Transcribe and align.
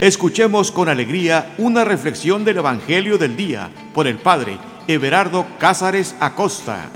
Escuchemos 0.00 0.70
con 0.70 0.88
alegría 0.88 1.54
una 1.58 1.84
reflexión 1.84 2.44
del 2.44 2.58
Evangelio 2.58 3.18
del 3.18 3.36
Día 3.36 3.68
por 3.92 4.06
el 4.06 4.16
Padre 4.18 4.56
Everardo 4.86 5.44
Cázares 5.58 6.14
Acosta. 6.20 6.88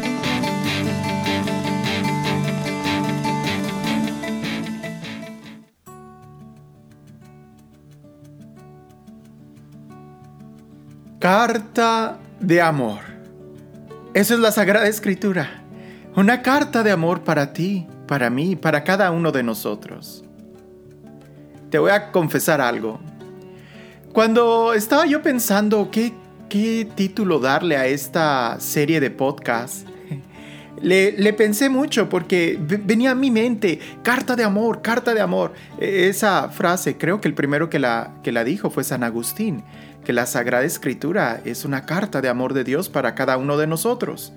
Carta 11.18 12.20
de 12.38 12.62
amor. 12.62 13.00
Eso 14.14 14.34
es 14.34 14.40
la 14.40 14.52
Sagrada 14.52 14.86
Escritura. 14.86 15.64
Una 16.14 16.40
carta 16.42 16.84
de 16.84 16.92
amor 16.92 17.24
para 17.24 17.52
ti, 17.52 17.88
para 18.06 18.30
mí, 18.30 18.54
para 18.54 18.84
cada 18.84 19.10
uno 19.10 19.32
de 19.32 19.42
nosotros 19.42 20.24
te 21.72 21.78
voy 21.78 21.90
a 21.90 22.12
confesar 22.12 22.60
algo. 22.60 23.00
Cuando 24.12 24.74
estaba 24.74 25.06
yo 25.06 25.22
pensando 25.22 25.90
qué, 25.90 26.12
qué 26.50 26.86
título 26.94 27.38
darle 27.38 27.78
a 27.78 27.86
esta 27.86 28.60
serie 28.60 29.00
de 29.00 29.10
podcast, 29.10 29.88
le, 30.82 31.32
pensé 31.32 31.70
mucho 31.70 32.10
porque 32.10 32.58
venía 32.60 33.12
a 33.12 33.14
mi 33.14 33.30
mente, 33.30 33.80
carta 34.02 34.36
de 34.36 34.44
amor, 34.44 34.82
carta 34.82 35.14
de 35.14 35.22
amor. 35.22 35.54
E, 35.80 36.10
esa 36.10 36.50
frase, 36.50 36.98
creo 36.98 37.22
que 37.22 37.28
el 37.28 37.34
primero 37.34 37.70
que 37.70 37.78
la, 37.78 38.10
que 38.22 38.32
la 38.32 38.44
dijo 38.44 38.68
fue 38.68 38.84
San 38.84 39.02
Agustín, 39.02 39.64
que 40.04 40.12
la 40.12 40.26
Sagrada 40.26 40.64
Escritura 40.64 41.40
es 41.46 41.64
una 41.64 41.86
carta 41.86 42.20
de 42.20 42.28
amor 42.28 42.52
de 42.52 42.64
Dios 42.64 42.90
para 42.90 43.14
cada 43.14 43.38
uno 43.38 43.56
de 43.56 43.66
nosotros. 43.66 44.34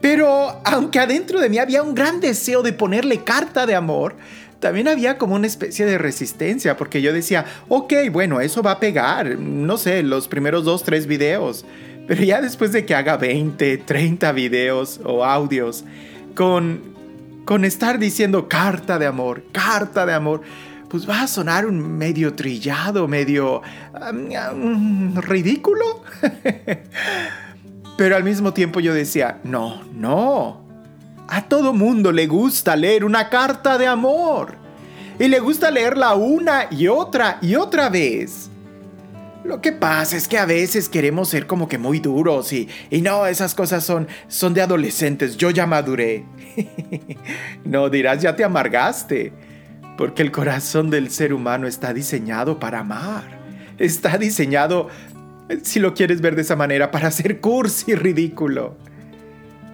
Pero 0.00 0.60
aunque 0.64 0.98
adentro 0.98 1.40
de 1.40 1.50
mí 1.50 1.58
había 1.58 1.82
un 1.82 1.94
gran 1.94 2.20
deseo 2.20 2.62
de 2.62 2.72
ponerle 2.72 3.22
carta 3.22 3.66
de 3.66 3.74
amor, 3.74 4.16
también 4.62 4.86
había 4.86 5.18
como 5.18 5.34
una 5.34 5.48
especie 5.48 5.84
de 5.84 5.98
resistencia, 5.98 6.76
porque 6.76 7.02
yo 7.02 7.12
decía, 7.12 7.44
ok, 7.68 7.94
bueno, 8.12 8.40
eso 8.40 8.62
va 8.62 8.70
a 8.70 8.80
pegar, 8.80 9.36
no 9.36 9.76
sé, 9.76 10.04
los 10.04 10.28
primeros 10.28 10.64
dos, 10.64 10.84
tres 10.84 11.08
videos, 11.08 11.66
pero 12.06 12.22
ya 12.22 12.40
después 12.40 12.70
de 12.70 12.86
que 12.86 12.94
haga 12.94 13.16
20, 13.16 13.78
30 13.78 14.30
videos 14.30 15.00
o 15.04 15.24
audios, 15.24 15.84
con, 16.36 16.80
con 17.44 17.64
estar 17.64 17.98
diciendo 17.98 18.48
carta 18.48 19.00
de 19.00 19.06
amor, 19.06 19.42
carta 19.50 20.06
de 20.06 20.14
amor, 20.14 20.42
pues 20.88 21.10
va 21.10 21.22
a 21.22 21.26
sonar 21.26 21.66
un 21.66 21.98
medio 21.98 22.34
trillado, 22.34 23.08
medio 23.08 23.62
um, 24.54 25.16
ridículo. 25.16 26.04
Pero 27.96 28.14
al 28.14 28.22
mismo 28.22 28.52
tiempo 28.52 28.78
yo 28.78 28.94
decía, 28.94 29.40
no, 29.42 29.82
no, 29.92 30.61
a 31.32 31.40
todo 31.48 31.72
mundo 31.72 32.12
le 32.12 32.26
gusta 32.26 32.76
leer 32.76 33.06
una 33.06 33.30
carta 33.30 33.78
de 33.78 33.86
amor. 33.86 34.54
Y 35.18 35.28
le 35.28 35.40
gusta 35.40 35.70
leerla 35.70 36.14
una 36.14 36.66
y 36.70 36.88
otra 36.88 37.38
y 37.40 37.54
otra 37.54 37.88
vez. 37.88 38.50
Lo 39.42 39.62
que 39.62 39.72
pasa 39.72 40.14
es 40.14 40.28
que 40.28 40.36
a 40.36 40.44
veces 40.44 40.90
queremos 40.90 41.30
ser 41.30 41.46
como 41.46 41.68
que 41.68 41.78
muy 41.78 42.00
duros 42.00 42.52
y, 42.52 42.68
y 42.90 43.00
no, 43.00 43.24
esas 43.26 43.54
cosas 43.54 43.82
son, 43.82 44.08
son 44.28 44.52
de 44.52 44.60
adolescentes, 44.60 45.38
yo 45.38 45.48
ya 45.48 45.66
maduré. 45.66 46.26
no 47.64 47.88
dirás, 47.88 48.20
ya 48.20 48.36
te 48.36 48.44
amargaste, 48.44 49.32
porque 49.96 50.20
el 50.20 50.32
corazón 50.32 50.90
del 50.90 51.10
ser 51.10 51.32
humano 51.32 51.66
está 51.66 51.94
diseñado 51.94 52.60
para 52.60 52.80
amar. 52.80 53.24
Está 53.78 54.18
diseñado, 54.18 54.88
si 55.62 55.80
lo 55.80 55.94
quieres 55.94 56.20
ver 56.20 56.36
de 56.36 56.42
esa 56.42 56.56
manera, 56.56 56.90
para 56.90 57.10
ser 57.10 57.40
cursi 57.40 57.92
y 57.92 57.94
ridículo. 57.94 58.76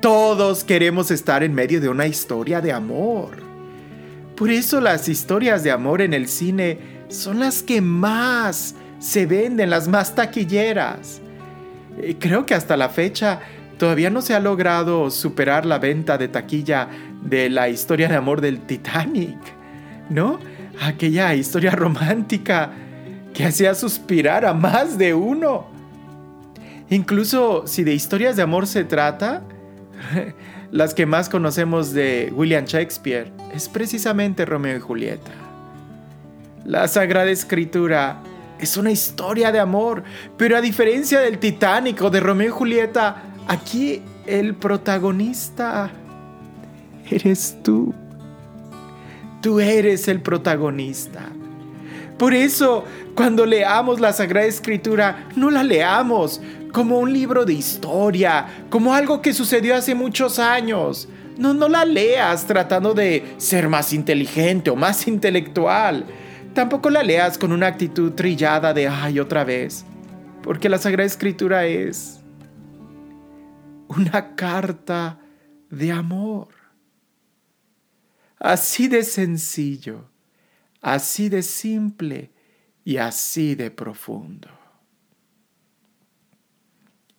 Todos 0.01 0.63
queremos 0.63 1.11
estar 1.11 1.43
en 1.43 1.55
medio 1.55 1.81
de 1.81 1.89
una 1.89 2.07
historia 2.07 2.61
de 2.61 2.73
amor. 2.73 3.31
Por 4.37 4.49
eso 4.49 4.81
las 4.81 5.09
historias 5.09 5.65
de 5.65 5.73
amor 5.73 6.03
en 6.03 6.15
el 6.15 6.29
cine 6.29 6.79
son 7.09 7.41
las 7.41 7.65
que 7.65 7.81
más 7.81 8.77
se 9.01 9.27
venden, 9.27 9.71
las 9.71 9.89
más 9.89 10.15
taquilleras. 10.15 11.21
Eh, 12.01 12.15
creo 12.17 12.47
que 12.47 12.55
hasta 12.55 12.77
la 12.77 12.91
fecha 12.91 13.41
todavía 13.77 14.09
no 14.09 14.23
se 14.23 14.35
ha 14.35 14.41
logrado 14.41 15.11
superar 15.11 15.67
la 15.67 15.81
venta 15.81 16.17
de 16.17 16.29
taquilla 16.29 16.89
de 17.21 17.51
la 17.51 17.69
historia 17.69 18.09
de 18.09 18.15
amor 18.15 18.41
del 18.41 18.61
Titanic, 18.61 19.39
¿no? 20.11 20.39
Aquella 20.81 21.35
historia 21.35 21.73
romántica 21.73 22.71
que 23.35 23.45
hacía 23.45 23.75
suspirar 23.75 24.45
a 24.45 24.55
más 24.55 24.97
de 24.97 25.13
uno. 25.13 25.67
Incluso 26.89 27.67
si 27.67 27.83
de 27.83 27.95
historias 27.95 28.37
de 28.37 28.43
amor 28.43 28.69
se 28.69 28.85
trata, 28.85 29.43
las 30.71 30.95
que 30.95 31.07
más 31.07 31.29
conocemos 31.29 31.93
de 31.93 32.33
William 32.35 32.65
Shakespeare 32.65 33.33
es 33.55 33.69
precisamente 33.69 34.45
Romeo 34.45 34.77
y 34.77 34.81
Julieta. 34.81 35.31
La 36.65 36.87
Sagrada 36.89 37.31
Escritura 37.31 38.21
es 38.61 38.77
una 38.77 38.91
historia 38.91 39.53
de 39.53 39.61
amor, 39.61 40.03
pero 40.37 40.57
a 40.57 40.61
diferencia 40.61 41.21
del 41.21 41.39
Titanic 41.39 42.03
o 42.03 42.11
de 42.11 42.21
Romeo 42.21 42.49
y 42.49 42.51
Julieta, 42.51 43.23
aquí 43.47 44.03
el 44.27 44.55
protagonista 44.55 45.91
eres 47.11 47.57
tú. 47.63 47.95
Tú 49.41 49.61
eres 49.61 50.09
el 50.09 50.21
protagonista. 50.21 51.31
Por 52.19 52.35
eso, 52.35 52.85
cuando 53.15 53.47
leamos 53.47 54.01
la 54.01 54.13
Sagrada 54.13 54.47
Escritura, 54.47 55.29
no 55.37 55.51
la 55.51 55.63
leamos 55.63 56.41
como 56.73 56.99
un 56.99 57.13
libro 57.13 57.45
de 57.45 57.55
historia, 57.55 58.67
como 58.71 58.95
algo 58.95 59.23
que 59.23 59.33
sucedió 59.33 59.75
hace 59.75 59.95
muchos 59.95 60.39
años. 60.39 61.09
No, 61.37 61.55
no 61.55 61.69
la 61.69 61.85
leas 61.85 62.47
tratando 62.47 62.95
de 62.95 63.35
ser 63.39 63.69
más 63.69 63.93
inteligente 63.93 64.71
o 64.71 64.77
más 64.77 65.07
intelectual. 65.07 66.05
Tampoco 66.55 66.91
la 66.91 67.03
leas 67.03 67.39
con 67.39 67.53
una 67.53 67.69
actitud 67.69 68.13
trillada 68.13 68.75
de 68.75 68.89
ay 68.89 69.21
otra 69.21 69.45
vez. 69.45 69.85
Porque 70.43 70.69
la 70.69 70.79
Sagrada 70.79 71.07
Escritura 71.07 71.67
es 71.67 72.21
una 73.89 74.35
carta 74.35 75.21
de 75.71 75.93
amor. 75.93 76.49
Así 78.39 78.89
de 78.89 79.03
sencillo, 79.03 80.11
así 80.81 81.29
de 81.29 81.43
simple 81.43 82.31
y 82.85 82.99
así 82.99 83.55
de 83.57 83.71
profundo 83.71 84.58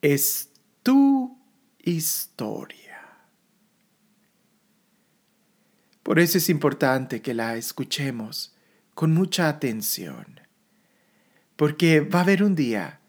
es 0.02 0.52
tu 0.84 1.38
historia. 1.80 2.80
Por 6.04 6.20
eso 6.20 6.38
es 6.38 6.50
importante 6.50 7.22
que 7.22 7.34
la 7.34 7.56
escuchemos 7.56 8.56
con 8.96 9.14
mucha 9.14 9.48
atención, 9.48 10.40
porque 11.56 12.02
va 12.02 12.20
a 12.20 12.24
haber 12.24 12.44
un 12.44 12.56
día 12.56 13.00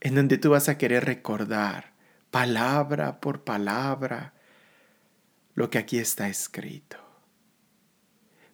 en 0.00 0.14
donde 0.14 0.38
tú 0.38 0.50
vas 0.50 0.68
a 0.68 0.78
querer 0.78 1.04
recordar 1.04 1.92
palabra 2.30 3.20
por 3.20 3.44
palabra 3.44 4.34
lo 5.54 5.70
que 5.70 5.78
aquí 5.78 5.98
está 5.98 6.28
escrito. 6.28 7.07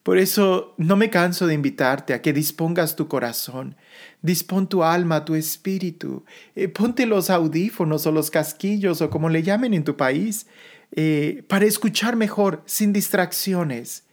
Por 0.05 0.19
eso 0.19 0.75
no 0.77 0.97
me 0.97 1.09
canso 1.09 1.47
de 1.47 1.55
invitarte 1.55 2.13
a 2.13 2.21
que 2.21 2.35
dispongas 2.35 2.95
tu 2.95 3.09
corazón, 3.09 3.75
dispón 4.21 4.69
tu 4.69 4.85
alma, 4.85 5.25
tu 5.25 5.35
espíritu, 5.35 6.27
eh, 6.55 6.69
ponte 6.69 7.07
los 7.07 7.31
audífonos 7.31 8.07
o 8.07 8.13
los 8.13 8.31
casquillos 8.31 9.01
o 9.01 9.09
como 9.09 9.31
le 9.31 9.43
llamen 9.43 9.73
en 9.73 9.83
tu 9.83 9.97
país, 9.97 10.47
eh, 10.93 11.43
para 11.49 11.65
escuchar 11.65 12.17
mejor, 12.17 12.63
sin 12.67 12.93
distracciones. 12.93 14.05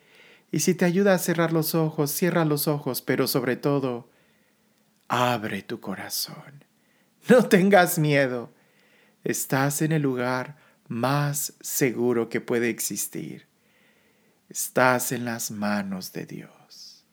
Y 0.49 0.61
si 0.61 0.75
te 0.75 0.85
ayuda 0.85 1.13
a 1.13 1.19
cerrar 1.19 1.51
los 1.51 1.75
ojos, 1.75 2.09
cierra 2.11 2.45
los 2.45 2.69
ojos, 2.69 3.01
pero 3.01 3.27
sobre 3.27 3.57
todo, 3.57 4.09
abre 5.09 5.61
tu 5.61 5.81
corazón. 5.81 6.63
No 7.27 7.49
tengas 7.49 7.99
miedo. 7.99 8.49
Estás 9.25 9.81
en 9.81 9.91
el 9.91 10.01
lugar 10.01 10.55
más 10.87 11.53
seguro 11.59 12.29
que 12.29 12.39
puede 12.39 12.69
existir 12.69 13.50
estás 14.51 15.13
en 15.13 15.23
las 15.23 15.49
manos 15.49 16.11
de 16.11 16.25
Dios. 16.25 17.05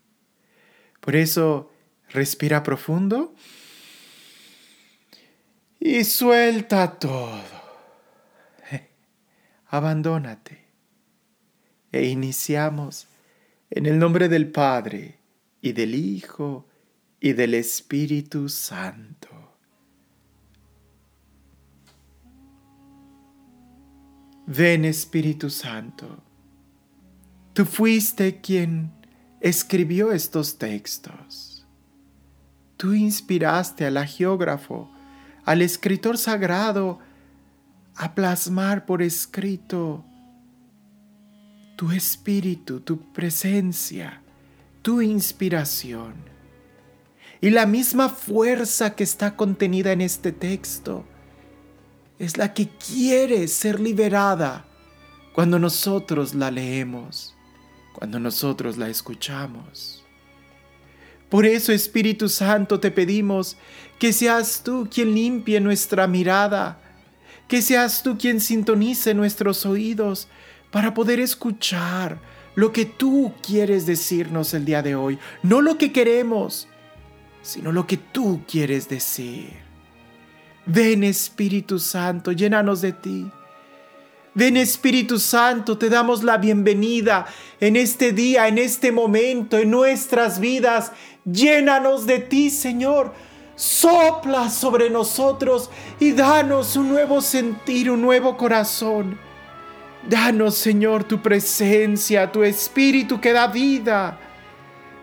Por 1.00 1.14
eso, 1.14 1.70
respira 2.10 2.64
profundo 2.64 3.34
y 5.78 6.02
suelta 6.02 6.98
todo. 6.98 7.40
Abandónate. 9.68 10.66
E 11.92 12.06
iniciamos 12.06 13.06
en 13.70 13.86
el 13.86 13.98
nombre 13.98 14.28
del 14.28 14.50
Padre 14.50 15.18
y 15.62 15.72
del 15.72 15.94
Hijo 15.94 16.66
y 17.20 17.32
del 17.34 17.54
Espíritu 17.54 18.48
Santo. 18.48 19.28
Ven 24.46 24.84
Espíritu 24.84 25.50
Santo 25.50 26.27
Tú 27.58 27.64
fuiste 27.64 28.40
quien 28.40 28.92
escribió 29.40 30.12
estos 30.12 30.58
textos. 30.58 31.66
Tú 32.76 32.92
inspiraste 32.92 33.84
al 33.84 33.98
geógrafo, 34.06 34.88
al 35.44 35.62
escritor 35.62 36.18
sagrado, 36.18 37.00
a 37.96 38.14
plasmar 38.14 38.86
por 38.86 39.02
escrito 39.02 40.04
tu 41.74 41.90
espíritu, 41.90 42.78
tu 42.78 43.12
presencia, 43.12 44.22
tu 44.80 45.00
inspiración. 45.00 46.14
Y 47.40 47.50
la 47.50 47.66
misma 47.66 48.08
fuerza 48.08 48.94
que 48.94 49.02
está 49.02 49.34
contenida 49.34 49.90
en 49.90 50.02
este 50.02 50.30
texto 50.30 51.04
es 52.20 52.36
la 52.36 52.54
que 52.54 52.68
quiere 52.68 53.48
ser 53.48 53.80
liberada 53.80 54.64
cuando 55.34 55.58
nosotros 55.58 56.36
la 56.36 56.52
leemos, 56.52 57.34
cuando 57.98 58.20
nosotros 58.20 58.76
la 58.76 58.88
escuchamos. 58.88 60.04
Por 61.28 61.44
eso, 61.44 61.72
Espíritu 61.72 62.28
Santo, 62.28 62.78
te 62.78 62.92
pedimos 62.92 63.56
que 63.98 64.12
seas 64.12 64.62
tú 64.62 64.88
quien 64.88 65.16
limpie 65.16 65.58
nuestra 65.58 66.06
mirada, 66.06 66.80
que 67.48 67.60
seas 67.60 68.04
tú 68.04 68.16
quien 68.16 68.40
sintonice 68.40 69.14
nuestros 69.14 69.66
oídos 69.66 70.28
para 70.70 70.94
poder 70.94 71.18
escuchar 71.18 72.20
lo 72.54 72.72
que 72.72 72.84
tú 72.84 73.34
quieres 73.44 73.84
decirnos 73.84 74.54
el 74.54 74.64
día 74.64 74.80
de 74.80 74.94
hoy, 74.94 75.18
no 75.42 75.60
lo 75.60 75.76
que 75.76 75.90
queremos, 75.90 76.68
sino 77.42 77.72
lo 77.72 77.88
que 77.88 77.96
tú 77.96 78.42
quieres 78.46 78.88
decir. 78.88 79.54
Ven 80.66 81.02
Espíritu 81.02 81.80
Santo, 81.80 82.30
llénanos 82.30 82.80
de 82.80 82.92
ti. 82.92 83.28
Ven 84.38 84.56
Espíritu 84.56 85.18
Santo, 85.18 85.78
te 85.78 85.90
damos 85.90 86.22
la 86.22 86.36
bienvenida 86.38 87.26
en 87.58 87.74
este 87.74 88.12
día, 88.12 88.46
en 88.46 88.58
este 88.58 88.92
momento, 88.92 89.58
en 89.58 89.72
nuestras 89.72 90.38
vidas. 90.38 90.92
Llénanos 91.24 92.06
de 92.06 92.20
ti, 92.20 92.48
Señor. 92.48 93.12
Sopla 93.56 94.48
sobre 94.48 94.90
nosotros 94.90 95.70
y 95.98 96.12
danos 96.12 96.76
un 96.76 96.88
nuevo 96.88 97.20
sentir, 97.20 97.90
un 97.90 98.00
nuevo 98.00 98.36
corazón. 98.36 99.18
Danos, 100.08 100.54
Señor, 100.54 101.02
tu 101.02 101.20
presencia, 101.20 102.30
tu 102.30 102.44
Espíritu 102.44 103.20
que 103.20 103.32
da 103.32 103.48
vida. 103.48 104.20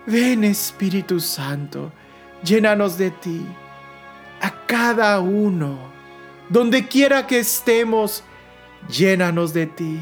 Ven, 0.06 0.46
Espíritu 0.46 1.20
Santo 1.20 1.92
llénanos 2.42 2.98
de 2.98 3.12
ti, 3.12 3.46
a 4.40 4.66
cada 4.66 5.20
uno, 5.20 5.78
donde 6.48 6.88
quiera 6.88 7.28
que 7.28 7.40
estemos, 7.40 8.24
llénanos 8.90 9.54
de 9.54 9.66
ti. 9.66 10.00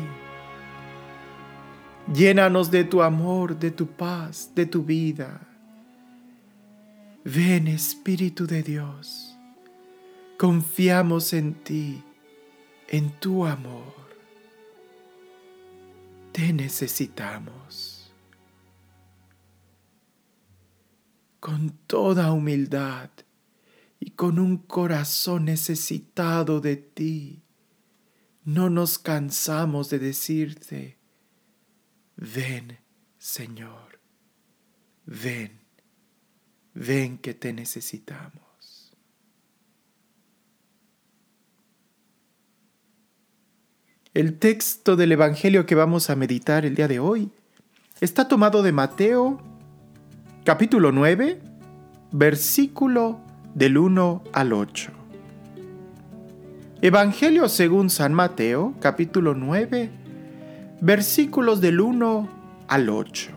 Llénanos 2.13 2.69
de 2.69 2.83
tu 2.83 3.01
amor, 3.01 3.57
de 3.57 3.71
tu 3.71 3.87
paz, 3.87 4.51
de 4.55 4.65
tu 4.65 4.83
vida. 4.83 5.39
Ven 7.23 7.67
Espíritu 7.67 8.45
de 8.45 8.61
Dios, 8.61 9.37
confiamos 10.37 11.31
en 11.31 11.53
ti, 11.53 12.03
en 12.89 13.09
tu 13.19 13.45
amor. 13.45 13.93
Te 16.33 16.51
necesitamos. 16.51 17.93
con 21.43 21.71
toda 21.87 22.31
humildad 22.31 23.09
y 23.99 24.11
con 24.11 24.39
un 24.39 24.55
corazón 24.55 25.43
necesitado 25.43 26.61
de 26.61 26.77
ti, 26.77 27.42
no 28.45 28.69
nos 28.69 28.99
cansamos 28.99 29.89
de 29.89 29.99
decirte, 29.99 30.97
ven 32.15 32.79
Señor, 33.17 33.99
ven, 35.05 35.61
ven 36.73 37.17
que 37.17 37.33
te 37.33 37.53
necesitamos. 37.53 38.43
El 44.13 44.37
texto 44.37 44.95
del 44.95 45.13
Evangelio 45.13 45.65
que 45.65 45.73
vamos 45.73 46.09
a 46.09 46.15
meditar 46.15 46.65
el 46.65 46.75
día 46.75 46.87
de 46.87 46.99
hoy 46.99 47.31
está 47.99 48.27
tomado 48.27 48.61
de 48.61 48.71
Mateo 48.71 49.41
capítulo 50.43 50.91
9, 50.91 51.41
versículo 52.11 53.21
del 53.55 53.77
1 53.77 54.23
al 54.33 54.53
8. 54.53 55.02
Evangelio 56.85 57.47
según 57.47 57.89
San 57.89 58.13
Mateo, 58.13 58.73
capítulo 58.81 59.35
9, 59.35 59.89
versículos 60.81 61.61
del 61.61 61.79
1 61.79 62.27
al 62.67 62.89
8. 62.89 63.31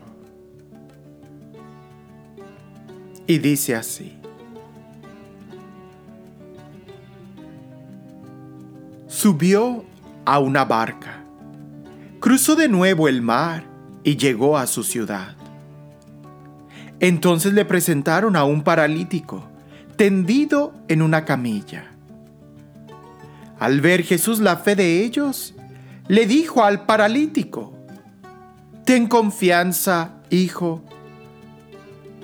Y 3.25 3.37
dice 3.37 3.75
así. 3.75 4.17
Subió 9.07 9.85
a 10.25 10.39
una 10.39 10.65
barca, 10.65 11.23
cruzó 12.19 12.57
de 12.57 12.67
nuevo 12.67 13.07
el 13.07 13.21
mar 13.21 13.63
y 14.03 14.17
llegó 14.17 14.57
a 14.57 14.67
su 14.67 14.83
ciudad. 14.83 15.37
Entonces 16.99 17.53
le 17.53 17.63
presentaron 17.63 18.35
a 18.35 18.43
un 18.43 18.63
paralítico, 18.63 19.47
tendido 19.95 20.73
en 20.89 21.01
una 21.01 21.23
camilla. 21.23 21.93
Al 23.59 23.81
ver 23.81 24.03
Jesús 24.03 24.39
la 24.39 24.57
fe 24.57 24.75
de 24.75 25.03
ellos, 25.03 25.55
le 26.07 26.25
dijo 26.25 26.63
al 26.63 26.85
paralítico, 26.85 27.73
Ten 28.85 29.07
confianza, 29.07 30.21
hijo, 30.29 30.81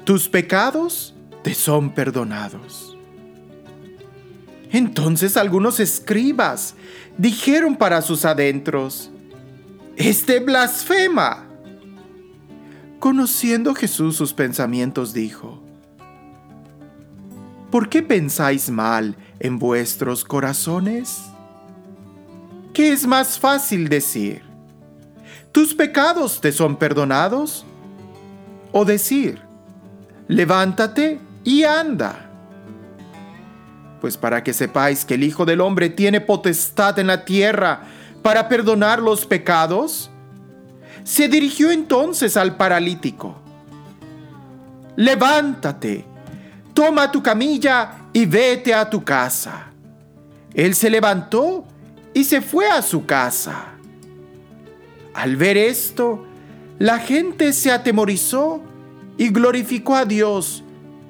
tus 0.06 0.30
pecados 0.30 1.13
te 1.44 1.53
son 1.53 1.91
perdonados. 1.91 2.97
Entonces 4.71 5.38
algunos 5.38 5.80
escribas 5.80 6.75
dijeron 7.18 7.75
para 7.75 8.01
sus 8.01 8.25
adentros, 8.25 9.12
Este 9.95 10.39
blasfema. 10.39 11.47
Conociendo 13.00 13.75
Jesús 13.75 14.15
sus 14.15 14.33
pensamientos, 14.33 15.13
dijo, 15.13 15.62
¿Por 17.69 17.89
qué 17.89 18.01
pensáis 18.01 18.69
mal 18.69 19.18
en 19.44 19.60
vuestros 19.60 20.24
corazones? 20.24 21.22
¿Qué 22.74 22.92
es 22.92 23.06
más 23.06 23.38
fácil 23.38 23.90
decir? 23.90 24.42
¿Tus 25.51 25.75
pecados 25.75 26.42
te 26.42 26.51
son 26.51 26.78
perdonados? 26.78 27.66
¿O 28.72 28.86
decir, 28.86 29.42
levántate 30.28 31.19
y 31.44 31.63
anda? 31.63 32.31
Pues 34.01 34.18
para 34.18 34.44
que 34.44 34.54
sepáis 34.54 35.06
que 35.06 35.13
el 35.13 35.24
Hijo 35.24 35.46
del 35.46 35.62
Hombre 35.62 35.89
tiene 35.89 36.22
potestad 36.22 36.98
en 36.98 37.07
la 37.07 37.25
tierra 37.25 37.81
para 38.24 38.48
perdonar 38.48 39.01
los 39.01 39.25
pecados, 39.25 40.10
se 41.04 41.28
dirigió 41.28 41.69
entonces 41.69 42.38
al 42.38 42.56
paralítico. 42.56 43.36
Levántate, 44.96 46.06
toma 46.74 47.12
tu 47.12 47.22
camilla 47.22 48.02
y 48.13 48.25
vete 48.25 48.74
a 48.74 48.89
tu 48.89 49.03
casa. 49.03 49.72
Él 50.53 50.75
se 50.75 50.89
levantó 50.89 51.65
y 52.13 52.24
se 52.24 52.41
fue 52.41 52.70
a 52.70 52.82
su 52.82 53.05
casa. 53.05 53.74
Al 55.13 55.36
ver 55.36 55.58
esto, 55.58 56.25
la 56.79 57.00
gente 57.00 57.53
se 57.53 57.72
atemorizó 57.72 58.62
y 59.17 59.29
glorificó 59.29 59.96
a 59.96 60.05
Dios 60.05 60.63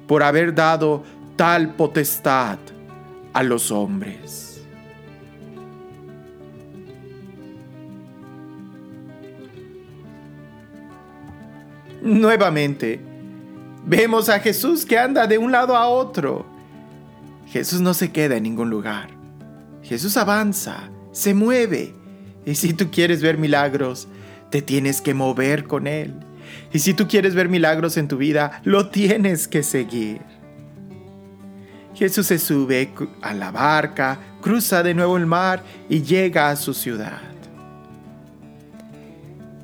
por 0.06 0.22
haber 0.22 0.54
dado 0.54 1.04
tal 1.36 1.74
potestad 1.74 2.58
a 3.32 3.42
los 3.42 3.70
hombres. 3.70 4.62
Nuevamente, 12.02 13.00
vemos 13.86 14.28
a 14.28 14.38
Jesús 14.38 14.84
que 14.84 14.98
anda 14.98 15.26
de 15.26 15.38
un 15.38 15.50
lado 15.50 15.74
a 15.74 15.88
otro. 15.88 16.53
Jesús 17.54 17.80
no 17.80 17.94
se 17.94 18.10
queda 18.10 18.36
en 18.36 18.42
ningún 18.42 18.68
lugar. 18.68 19.10
Jesús 19.84 20.16
avanza, 20.16 20.90
se 21.12 21.34
mueve. 21.34 21.94
Y 22.44 22.56
si 22.56 22.72
tú 22.72 22.90
quieres 22.90 23.22
ver 23.22 23.38
milagros, 23.38 24.08
te 24.50 24.60
tienes 24.60 25.00
que 25.00 25.14
mover 25.14 25.62
con 25.62 25.86
Él. 25.86 26.14
Y 26.72 26.80
si 26.80 26.94
tú 26.94 27.06
quieres 27.06 27.36
ver 27.36 27.48
milagros 27.48 27.96
en 27.96 28.08
tu 28.08 28.16
vida, 28.16 28.60
lo 28.64 28.88
tienes 28.88 29.46
que 29.46 29.62
seguir. 29.62 30.20
Jesús 31.94 32.26
se 32.26 32.40
sube 32.40 32.92
a 33.22 33.32
la 33.34 33.52
barca, 33.52 34.18
cruza 34.40 34.82
de 34.82 34.94
nuevo 34.94 35.16
el 35.16 35.26
mar 35.26 35.62
y 35.88 36.02
llega 36.02 36.50
a 36.50 36.56
su 36.56 36.74
ciudad. 36.74 37.22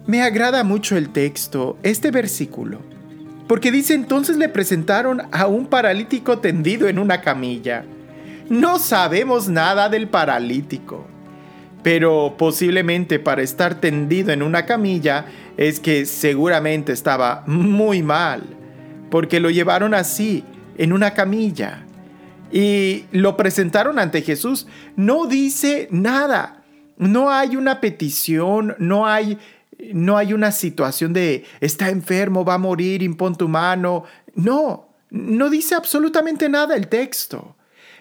Me 0.06 0.22
agrada 0.22 0.62
mucho 0.62 0.96
el 0.96 1.08
texto, 1.08 1.76
este 1.82 2.12
versículo, 2.12 2.82
porque 3.50 3.72
dice 3.72 3.94
entonces 3.94 4.36
le 4.36 4.48
presentaron 4.48 5.22
a 5.32 5.48
un 5.48 5.66
paralítico 5.66 6.38
tendido 6.38 6.86
en 6.86 7.00
una 7.00 7.20
camilla. 7.20 7.84
No 8.48 8.78
sabemos 8.78 9.48
nada 9.48 9.88
del 9.88 10.06
paralítico, 10.06 11.04
pero 11.82 12.36
posiblemente 12.38 13.18
para 13.18 13.42
estar 13.42 13.80
tendido 13.80 14.30
en 14.30 14.44
una 14.44 14.66
camilla 14.66 15.26
es 15.56 15.80
que 15.80 16.06
seguramente 16.06 16.92
estaba 16.92 17.42
muy 17.48 18.04
mal, 18.04 18.44
porque 19.10 19.40
lo 19.40 19.50
llevaron 19.50 19.94
así, 19.94 20.44
en 20.78 20.92
una 20.92 21.12
camilla, 21.14 21.84
y 22.52 23.06
lo 23.10 23.36
presentaron 23.36 23.98
ante 23.98 24.22
Jesús. 24.22 24.68
No 24.94 25.26
dice 25.26 25.88
nada, 25.90 26.62
no 26.98 27.32
hay 27.32 27.56
una 27.56 27.80
petición, 27.80 28.76
no 28.78 29.08
hay 29.08 29.38
no 29.94 30.16
hay 30.16 30.32
una 30.32 30.52
situación 30.52 31.12
de 31.12 31.44
está 31.60 31.88
enfermo, 31.88 32.44
va 32.44 32.54
a 32.54 32.58
morir, 32.58 33.02
impon 33.02 33.36
tu 33.36 33.48
mano. 33.48 34.04
No, 34.34 34.88
No 35.10 35.50
dice 35.50 35.74
absolutamente 35.74 36.48
nada 36.48 36.76
el 36.76 36.88
texto. 36.88 37.56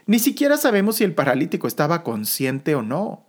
Ni 0.06 0.20
siquiera 0.20 0.58
sabemos 0.58 0.98
si 0.98 1.04
el 1.04 1.14
paralítico 1.14 1.68
estaba 1.68 2.04
consciente 2.04 2.76
o 2.76 2.82
no. 2.82 3.26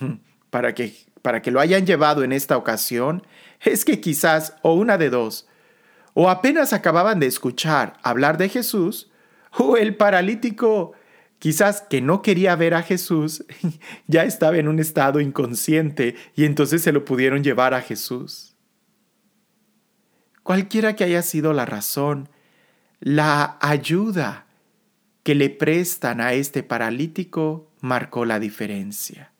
Hmm, 0.00 0.14
para 0.50 0.74
que, 0.74 0.94
para 1.22 1.42
que 1.42 1.50
lo 1.50 1.60
hayan 1.60 1.86
llevado 1.86 2.24
en 2.24 2.32
esta 2.32 2.56
ocasión, 2.56 3.24
es 3.60 3.84
que 3.84 4.00
quizás, 4.00 4.54
o 4.62 4.74
una 4.74 4.98
de 4.98 5.10
dos, 5.10 5.46
o 6.14 6.28
apenas 6.28 6.72
acababan 6.72 7.20
de 7.20 7.26
escuchar 7.26 7.98
hablar 8.02 8.38
de 8.38 8.48
Jesús, 8.48 9.10
o 9.56 9.76
el 9.76 9.96
paralítico, 9.96 10.92
quizás 11.38 11.82
que 11.82 12.00
no 12.00 12.22
quería 12.22 12.56
ver 12.56 12.74
a 12.74 12.82
Jesús, 12.82 13.44
ya 14.06 14.24
estaba 14.24 14.58
en 14.58 14.68
un 14.68 14.78
estado 14.78 15.20
inconsciente 15.20 16.16
y 16.34 16.44
entonces 16.44 16.82
se 16.82 16.92
lo 16.92 17.04
pudieron 17.04 17.42
llevar 17.42 17.74
a 17.74 17.82
Jesús. 17.82 18.56
Cualquiera 20.42 20.96
que 20.96 21.04
haya 21.04 21.22
sido 21.22 21.52
la 21.52 21.66
razón, 21.66 22.28
la 23.00 23.58
ayuda 23.60 24.46
que 25.22 25.34
le 25.34 25.50
prestan 25.50 26.20
a 26.20 26.32
este 26.32 26.62
paralítico 26.62 27.70
marcó 27.80 28.24
la 28.24 28.40
diferencia. 28.40 29.32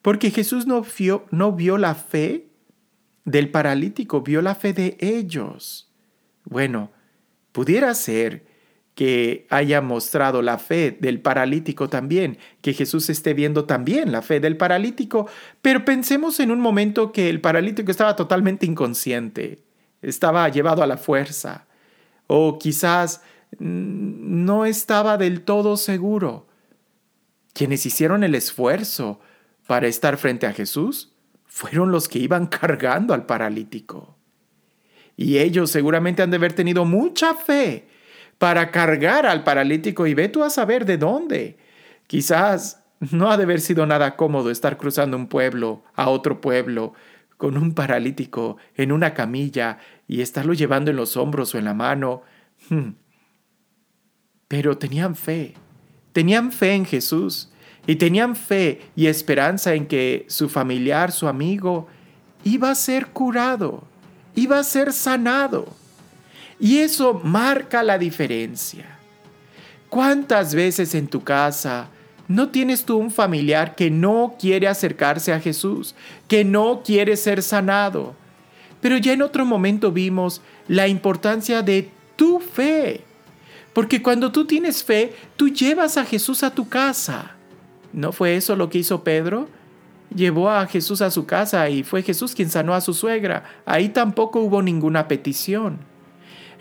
Porque 0.00 0.30
Jesús 0.30 0.66
no 0.66 0.82
vio, 0.82 1.26
no 1.30 1.52
vio 1.52 1.76
la 1.76 1.94
fe 1.94 2.46
del 3.24 3.50
paralítico, 3.50 4.22
vio 4.22 4.42
la 4.42 4.54
fe 4.54 4.72
de 4.72 4.96
ellos. 5.00 5.92
Bueno, 6.44 6.92
pudiera 7.52 7.94
ser 7.94 8.46
que 8.94 9.46
haya 9.48 9.80
mostrado 9.80 10.42
la 10.42 10.58
fe 10.58 10.96
del 11.00 11.20
paralítico 11.20 11.88
también, 11.88 12.38
que 12.60 12.74
Jesús 12.74 13.08
esté 13.08 13.32
viendo 13.32 13.64
también 13.64 14.12
la 14.12 14.20
fe 14.20 14.38
del 14.38 14.56
paralítico, 14.56 15.28
pero 15.62 15.84
pensemos 15.84 16.40
en 16.40 16.50
un 16.50 16.60
momento 16.60 17.10
que 17.10 17.30
el 17.30 17.40
paralítico 17.40 17.90
estaba 17.90 18.16
totalmente 18.16 18.66
inconsciente, 18.66 19.60
estaba 20.02 20.48
llevado 20.48 20.82
a 20.82 20.86
la 20.86 20.98
fuerza, 20.98 21.66
o 22.26 22.58
quizás 22.58 23.22
no 23.58 24.64
estaba 24.66 25.16
del 25.16 25.42
todo 25.42 25.76
seguro. 25.76 26.46
Quienes 27.54 27.84
hicieron 27.86 28.24
el 28.24 28.34
esfuerzo 28.34 29.20
para 29.66 29.86
estar 29.86 30.16
frente 30.16 30.46
a 30.46 30.52
Jesús 30.52 31.12
fueron 31.46 31.92
los 31.92 32.08
que 32.08 32.18
iban 32.18 32.46
cargando 32.48 33.14
al 33.14 33.24
paralítico. 33.24 34.16
Y 35.16 35.38
ellos 35.38 35.70
seguramente 35.70 36.22
han 36.22 36.30
de 36.30 36.36
haber 36.36 36.54
tenido 36.54 36.84
mucha 36.84 37.34
fe 37.34 37.86
para 38.42 38.72
cargar 38.72 39.24
al 39.24 39.44
paralítico 39.44 40.04
y 40.08 40.14
ve 40.14 40.28
tú 40.28 40.42
a 40.42 40.50
saber 40.50 40.84
de 40.84 40.98
dónde. 40.98 41.58
Quizás 42.08 42.82
no 43.12 43.30
ha 43.30 43.36
de 43.36 43.44
haber 43.44 43.60
sido 43.60 43.86
nada 43.86 44.16
cómodo 44.16 44.50
estar 44.50 44.78
cruzando 44.78 45.16
un 45.16 45.28
pueblo 45.28 45.84
a 45.94 46.08
otro 46.08 46.40
pueblo 46.40 46.92
con 47.36 47.56
un 47.56 47.72
paralítico 47.72 48.56
en 48.74 48.90
una 48.90 49.14
camilla 49.14 49.78
y 50.08 50.22
estarlo 50.22 50.54
llevando 50.54 50.90
en 50.90 50.96
los 50.96 51.16
hombros 51.16 51.54
o 51.54 51.58
en 51.58 51.66
la 51.66 51.74
mano. 51.74 52.22
Hmm. 52.68 52.94
Pero 54.48 54.76
tenían 54.76 55.14
fe, 55.14 55.54
tenían 56.12 56.50
fe 56.50 56.74
en 56.74 56.84
Jesús 56.84 57.52
y 57.86 57.94
tenían 57.94 58.34
fe 58.34 58.80
y 58.96 59.06
esperanza 59.06 59.74
en 59.74 59.86
que 59.86 60.26
su 60.26 60.48
familiar, 60.48 61.12
su 61.12 61.28
amigo, 61.28 61.86
iba 62.42 62.72
a 62.72 62.74
ser 62.74 63.06
curado, 63.06 63.84
iba 64.34 64.58
a 64.58 64.64
ser 64.64 64.92
sanado. 64.92 65.80
Y 66.62 66.78
eso 66.78 67.20
marca 67.22 67.82
la 67.82 67.98
diferencia. 67.98 68.86
¿Cuántas 69.90 70.54
veces 70.54 70.94
en 70.94 71.08
tu 71.08 71.22
casa 71.22 71.90
¿No 72.28 72.48
tienes 72.48 72.86
tú 72.86 72.96
un 72.96 73.10
familiar 73.10 73.74
que 73.74 73.90
no 73.90 74.36
quiere 74.38 74.66
acercarse 74.66 75.34
a 75.34 75.40
Jesús, 75.40 75.94
que 76.28 76.44
no 76.44 76.82
quiere 76.82 77.16
ser 77.16 77.42
sanado? 77.42 78.14
Pero 78.80 78.96
ya 78.96 79.12
en 79.12 79.20
otro 79.20 79.44
momento 79.44 79.92
vimos 79.92 80.40
la 80.66 80.88
importancia 80.88 81.60
de 81.60 81.90
tu 82.16 82.40
fe. 82.40 83.04
Porque 83.74 84.00
cuando 84.00 84.32
tú 84.32 84.46
tienes 84.46 84.82
fe, 84.82 85.14
tú 85.36 85.50
llevas 85.50 85.98
a 85.98 86.06
Jesús 86.06 86.42
a 86.42 86.54
tu 86.54 86.70
casa. 86.70 87.32
¿No 87.92 88.12
fue 88.12 88.36
eso 88.36 88.56
lo 88.56 88.70
que 88.70 88.78
hizo 88.78 89.04
Pedro? 89.04 89.48
Llevó 90.14 90.50
a 90.50 90.66
Jesús 90.66 91.02
a 91.02 91.10
su 91.10 91.26
casa 91.26 91.68
y 91.68 91.82
fue 91.82 92.02
Jesús 92.02 92.34
quien 92.34 92.48
sanó 92.48 92.72
a 92.72 92.80
su 92.80 92.94
suegra. 92.94 93.44
Ahí 93.66 93.90
tampoco 93.90 94.40
hubo 94.40 94.62
ninguna 94.62 95.06
petición. 95.06 95.91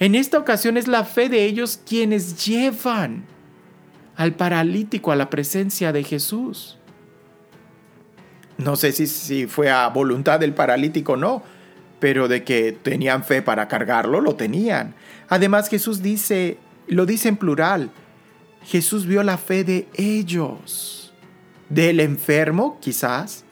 En 0.02 0.16
esta 0.16 0.40
ocasión 0.40 0.78
es 0.78 0.88
la 0.88 1.06
fe 1.06 1.30
de 1.30 1.46
ellos 1.46 1.80
quienes 1.86 2.44
llevan 2.44 3.24
al 4.16 4.34
paralítico 4.34 5.12
a 5.12 5.16
la 5.16 5.30
presencia 5.30 5.94
de 5.94 6.04
Jesús. 6.04 6.80
No 8.58 8.76
sé 8.78 8.94
si, 8.94 9.46
fue 9.46 9.70
a 9.70 9.88
voluntad 9.90 10.40
del 10.40 10.56
paralítico 10.56 11.14
o 11.14 11.18
no, 11.18 11.44
pero 12.00 12.28
de 12.28 12.44
que 12.44 12.72
tenían 12.72 13.24
fe 13.24 13.44
para 13.44 13.68
cargarlo, 13.68 14.22
lo 14.22 14.34
tenían. 14.34 14.96
Además 15.30 15.70
Jesús 15.70 16.02
dice, 16.02 16.58
lo 16.88 17.06
dice 17.06 17.30
en 17.30 17.38
plural, 17.38 17.92
Jesús 18.64 19.06
vio 19.06 19.22
la 19.22 19.38
fe 19.38 19.64
de 19.64 19.88
ellos, 19.94 21.14
del 21.70 22.00
enfermo 22.00 22.80
quizás, 22.82 23.46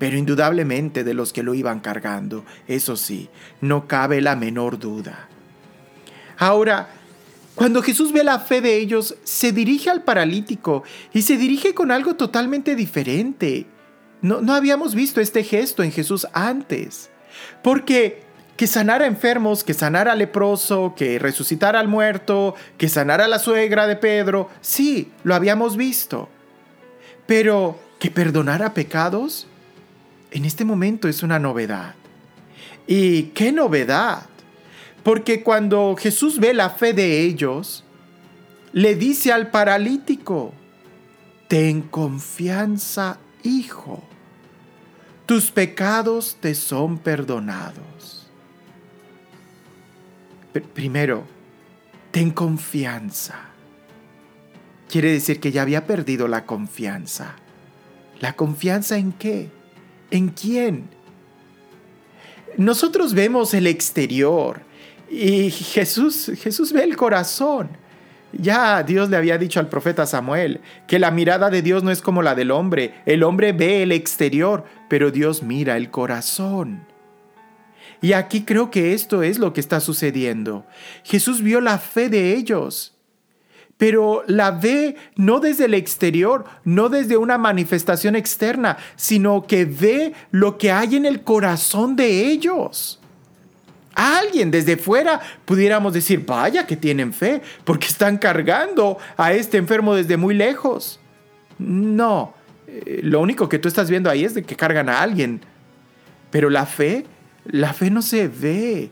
pero 0.00 0.18
indudablemente 0.18 1.04
de 1.04 1.14
los 1.14 1.32
que 1.32 1.44
lo 1.44 1.54
iban 1.54 1.78
cargando, 1.78 2.44
eso 2.66 2.96
sí, 2.96 3.28
no 3.60 3.86
cabe 3.86 4.20
la 4.20 4.34
menor 4.34 4.80
duda. 4.80 5.28
Ahora, 6.38 6.88
cuando 7.54 7.82
Jesús 7.82 8.12
ve 8.12 8.24
la 8.24 8.40
fe 8.40 8.60
de 8.60 8.76
ellos, 8.76 9.16
se 9.22 9.52
dirige 9.52 9.90
al 9.90 10.02
paralítico 10.02 10.82
y 11.12 11.22
se 11.22 11.36
dirige 11.36 11.74
con 11.74 11.90
algo 11.90 12.14
totalmente 12.14 12.74
diferente. 12.74 13.66
No, 14.22 14.40
no 14.40 14.54
habíamos 14.54 14.94
visto 14.94 15.20
este 15.20 15.44
gesto 15.44 15.82
en 15.82 15.92
Jesús 15.92 16.26
antes. 16.32 17.10
Porque 17.62 18.22
que 18.56 18.66
sanara 18.66 19.06
enfermos, 19.06 19.64
que 19.64 19.74
sanara 19.74 20.14
leproso, 20.14 20.94
que 20.96 21.18
resucitara 21.18 21.80
al 21.80 21.88
muerto, 21.88 22.54
que 22.78 22.88
sanara 22.88 23.24
a 23.24 23.28
la 23.28 23.38
suegra 23.38 23.86
de 23.86 23.96
Pedro, 23.96 24.48
sí, 24.60 25.10
lo 25.24 25.34
habíamos 25.34 25.76
visto. 25.76 26.28
Pero 27.26 27.78
que 27.98 28.10
perdonara 28.10 28.74
pecados, 28.74 29.46
en 30.30 30.44
este 30.44 30.64
momento 30.64 31.08
es 31.08 31.22
una 31.22 31.38
novedad. 31.38 31.94
¿Y 32.86 33.24
qué 33.34 33.50
novedad? 33.50 34.26
Porque 35.04 35.42
cuando 35.42 35.94
Jesús 35.96 36.40
ve 36.40 36.54
la 36.54 36.70
fe 36.70 36.94
de 36.94 37.20
ellos, 37.20 37.84
le 38.72 38.96
dice 38.96 39.32
al 39.32 39.50
paralítico, 39.50 40.52
ten 41.46 41.82
confianza, 41.82 43.18
hijo, 43.42 44.02
tus 45.26 45.50
pecados 45.50 46.38
te 46.40 46.54
son 46.54 46.98
perdonados. 46.98 48.26
Primero, 50.72 51.24
ten 52.10 52.30
confianza. 52.30 53.50
Quiere 54.88 55.12
decir 55.12 55.40
que 55.40 55.52
ya 55.52 55.62
había 55.62 55.86
perdido 55.86 56.28
la 56.28 56.46
confianza. 56.46 57.36
¿La 58.20 58.34
confianza 58.34 58.96
en 58.96 59.12
qué? 59.12 59.50
¿En 60.10 60.28
quién? 60.28 60.88
Nosotros 62.56 63.14
vemos 63.14 63.52
el 63.54 63.66
exterior, 63.66 64.62
y 65.14 65.50
Jesús, 65.50 66.32
Jesús 66.42 66.72
ve 66.72 66.82
el 66.82 66.96
corazón. 66.96 67.70
Ya 68.32 68.82
Dios 68.82 69.10
le 69.10 69.16
había 69.16 69.38
dicho 69.38 69.60
al 69.60 69.68
profeta 69.68 70.06
Samuel 70.06 70.60
que 70.88 70.98
la 70.98 71.12
mirada 71.12 71.50
de 71.50 71.62
Dios 71.62 71.84
no 71.84 71.92
es 71.92 72.02
como 72.02 72.22
la 72.22 72.34
del 72.34 72.50
hombre. 72.50 72.94
El 73.06 73.22
hombre 73.22 73.52
ve 73.52 73.84
el 73.84 73.92
exterior, 73.92 74.64
pero 74.88 75.12
Dios 75.12 75.42
mira 75.42 75.76
el 75.76 75.90
corazón. 75.90 76.84
Y 78.02 78.12
aquí 78.12 78.42
creo 78.42 78.70
que 78.70 78.92
esto 78.92 79.22
es 79.22 79.38
lo 79.38 79.52
que 79.52 79.60
está 79.60 79.78
sucediendo. 79.78 80.66
Jesús 81.04 81.42
vio 81.42 81.60
la 81.60 81.78
fe 81.78 82.08
de 82.08 82.34
ellos, 82.34 82.96
pero 83.76 84.24
la 84.26 84.50
ve 84.50 84.96
no 85.14 85.38
desde 85.38 85.66
el 85.66 85.74
exterior, 85.74 86.44
no 86.64 86.88
desde 86.88 87.16
una 87.16 87.38
manifestación 87.38 88.16
externa, 88.16 88.78
sino 88.96 89.46
que 89.46 89.64
ve 89.64 90.12
lo 90.32 90.58
que 90.58 90.72
hay 90.72 90.96
en 90.96 91.06
el 91.06 91.22
corazón 91.22 91.94
de 91.94 92.26
ellos 92.26 93.00
alguien 93.94 94.50
desde 94.50 94.76
fuera 94.76 95.20
pudiéramos 95.44 95.92
decir, 95.92 96.24
vaya 96.24 96.66
que 96.66 96.76
tienen 96.76 97.12
fe, 97.12 97.42
porque 97.64 97.86
están 97.86 98.18
cargando 98.18 98.98
a 99.16 99.32
este 99.32 99.56
enfermo 99.58 99.94
desde 99.94 100.16
muy 100.16 100.34
lejos. 100.34 101.00
No, 101.58 102.34
eh, 102.66 103.00
lo 103.02 103.20
único 103.20 103.48
que 103.48 103.58
tú 103.58 103.68
estás 103.68 103.88
viendo 103.90 104.10
ahí 104.10 104.24
es 104.24 104.34
de 104.34 104.42
que 104.42 104.56
cargan 104.56 104.88
a 104.88 105.00
alguien. 105.00 105.40
Pero 106.30 106.50
la 106.50 106.66
fe, 106.66 107.06
la 107.44 107.72
fe 107.72 107.90
no 107.90 108.02
se 108.02 108.28
ve 108.28 108.90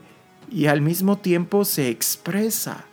y 0.51 0.67
al 0.67 0.81
mismo 0.81 1.17
tiempo 1.17 1.65
se 1.65 1.89
expresa. 1.89 2.85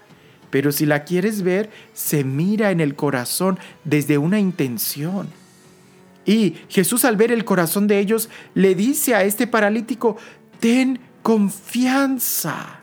Pero 0.51 0.73
si 0.73 0.87
la 0.87 1.05
quieres 1.05 1.43
ver, 1.43 1.71
se 1.93 2.25
mira 2.25 2.73
en 2.73 2.81
el 2.81 2.97
corazón 2.97 3.59
desde 3.85 4.19
una 4.19 4.41
intención. 4.41 5.29
Y 6.27 6.57
Jesús 6.69 7.05
al 7.05 7.17
ver 7.17 7.33
el 7.33 7.45
corazón 7.45 7.87
de 7.87 7.99
ellos 7.99 8.29
le 8.55 8.75
dice 8.75 9.15
a 9.15 9.23
este 9.23 9.47
paralítico, 9.47 10.17
ten 10.59 10.99
confianza. 11.23 12.81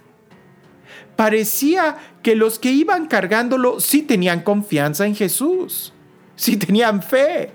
Parecía 1.15 1.97
que 2.21 2.35
los 2.35 2.59
que 2.59 2.71
iban 2.71 3.07
cargándolo 3.07 3.79
sí 3.79 4.03
tenían 4.03 4.41
confianza 4.41 5.05
en 5.05 5.15
Jesús, 5.15 5.93
sí 6.35 6.57
tenían 6.57 7.01
fe. 7.01 7.51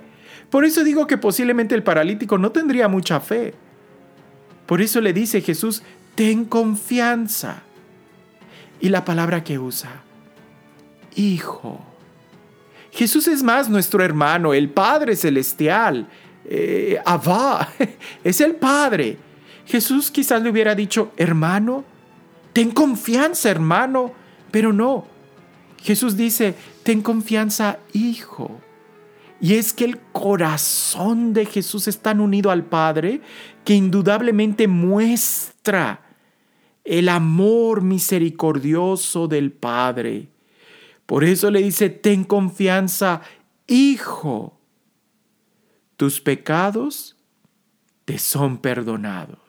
Por 0.51 0.65
eso 0.65 0.85
digo 0.85 1.07
que 1.07 1.17
posiblemente 1.17 1.75
el 1.75 1.83
paralítico 1.83 2.39
no 2.39 2.53
tendría 2.53 2.89
mucha 2.89 3.21
fe. 3.21 3.55
Por 4.67 4.83
eso 4.83 5.01
le 5.01 5.12
dice 5.12 5.41
Jesús, 5.41 5.83
ten 6.15 6.45
confianza. 6.45 7.62
Y 8.81 8.89
la 8.89 9.05
palabra 9.05 9.45
que 9.45 9.59
usa, 9.59 10.03
Hijo. 11.15 11.81
Jesús 12.91 13.29
es 13.29 13.43
más 13.43 13.69
nuestro 13.69 14.03
hermano, 14.03 14.55
el 14.55 14.71
Padre 14.71 15.17
Celestial. 15.17 16.09
Eh, 16.45 16.99
es 18.25 18.41
el 18.41 18.57
Padre. 18.57 19.17
Jesús 19.66 20.11
quizás 20.11 20.42
le 20.42 20.50
hubiera 20.50 20.75
dicho, 20.75 21.12
hermano, 21.16 21.85
ten 22.52 22.71
confianza, 22.71 23.50
hermano, 23.50 24.12
pero 24.50 24.73
no. 24.73 25.07
Jesús 25.78 26.16
dice, 26.16 26.54
ten 26.83 27.02
confianza, 27.02 27.78
hijo. 27.92 28.61
Y 29.40 29.54
es 29.54 29.73
que 29.73 29.85
el 29.85 29.99
corazón 29.99 31.33
de 31.33 31.47
Jesús 31.47 31.88
es 31.88 31.99
tan 31.99 32.21
unido 32.21 32.52
al 32.52 32.64
Padre 32.64 33.21
que 33.64 33.75
indudablemente 33.75 34.69
muestra 34.69 36.00
el 36.85 37.09
amor 37.09 37.83
misericordioso 37.83 39.26
del 39.26 39.50
Padre. 39.50 40.28
Por 41.07 41.25
eso 41.25 41.50
le 41.50 41.61
dice, 41.61 41.90
ten 41.90 42.23
confianza, 42.23 43.23
hijo. 43.66 44.61
Tus 45.97 46.21
pecados 46.21 47.16
te 48.04 48.19
son 48.19 48.59
perdonados. 48.59 49.42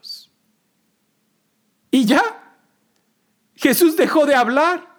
Y 1.94 2.06
ya, 2.06 2.58
Jesús 3.54 3.96
dejó 3.96 4.26
de 4.26 4.34
hablar. 4.34 4.98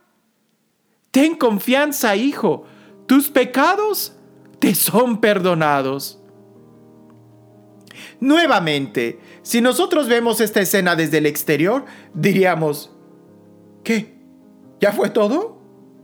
Ten 1.11 1.35
confianza, 1.35 2.15
hijo. 2.15 2.67
Tus 3.07 3.31
pecados 3.31 4.13
te 4.61 4.77
son 4.77 5.21
perdonados. 5.21 6.21
Nuevamente, 8.21 9.19
si 9.43 9.61
nosotros 9.61 10.07
vemos 10.07 10.41
esta 10.41 10.61
escena 10.61 10.95
desde 10.95 11.19
el 11.19 11.27
exterior, 11.27 11.85
diríamos, 12.15 12.93
¿qué? 13.83 14.17
¿Ya 14.79 14.93
fue 14.93 15.11
todo? 15.11 15.59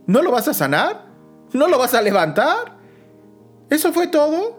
¿No 0.09 0.23
lo 0.23 0.32
vas 0.32 0.49
a 0.49 0.54
sanar? 0.54 1.06
¿No 1.52 1.68
lo 1.68 1.78
vas 1.78 1.94
a 1.94 2.02
levantar? 2.02 2.78
¿Eso 3.70 3.92
fue 3.92 4.09
todo? 4.09 4.59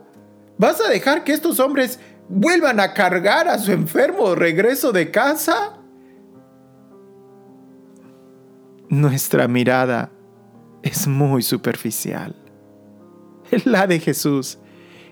¿Vas 0.58 0.80
a 0.80 0.88
dejar 0.88 1.26
que 1.26 1.34
estos 1.34 1.60
hombres 1.60 2.00
vuelvan 2.30 2.80
a 2.80 2.94
cargar 2.94 3.50
a 3.50 3.60
su 3.60 3.74
enfermo 3.74 4.34
regreso 4.34 4.94
de 4.94 5.12
casa? 5.12 5.81
Nuestra 8.92 9.48
mirada 9.48 10.12
es 10.84 11.08
muy 11.08 11.44
superficial. 11.44 12.36
Es 13.50 13.66
la 13.66 13.88
de 13.88 14.02
Jesús. 14.02 14.58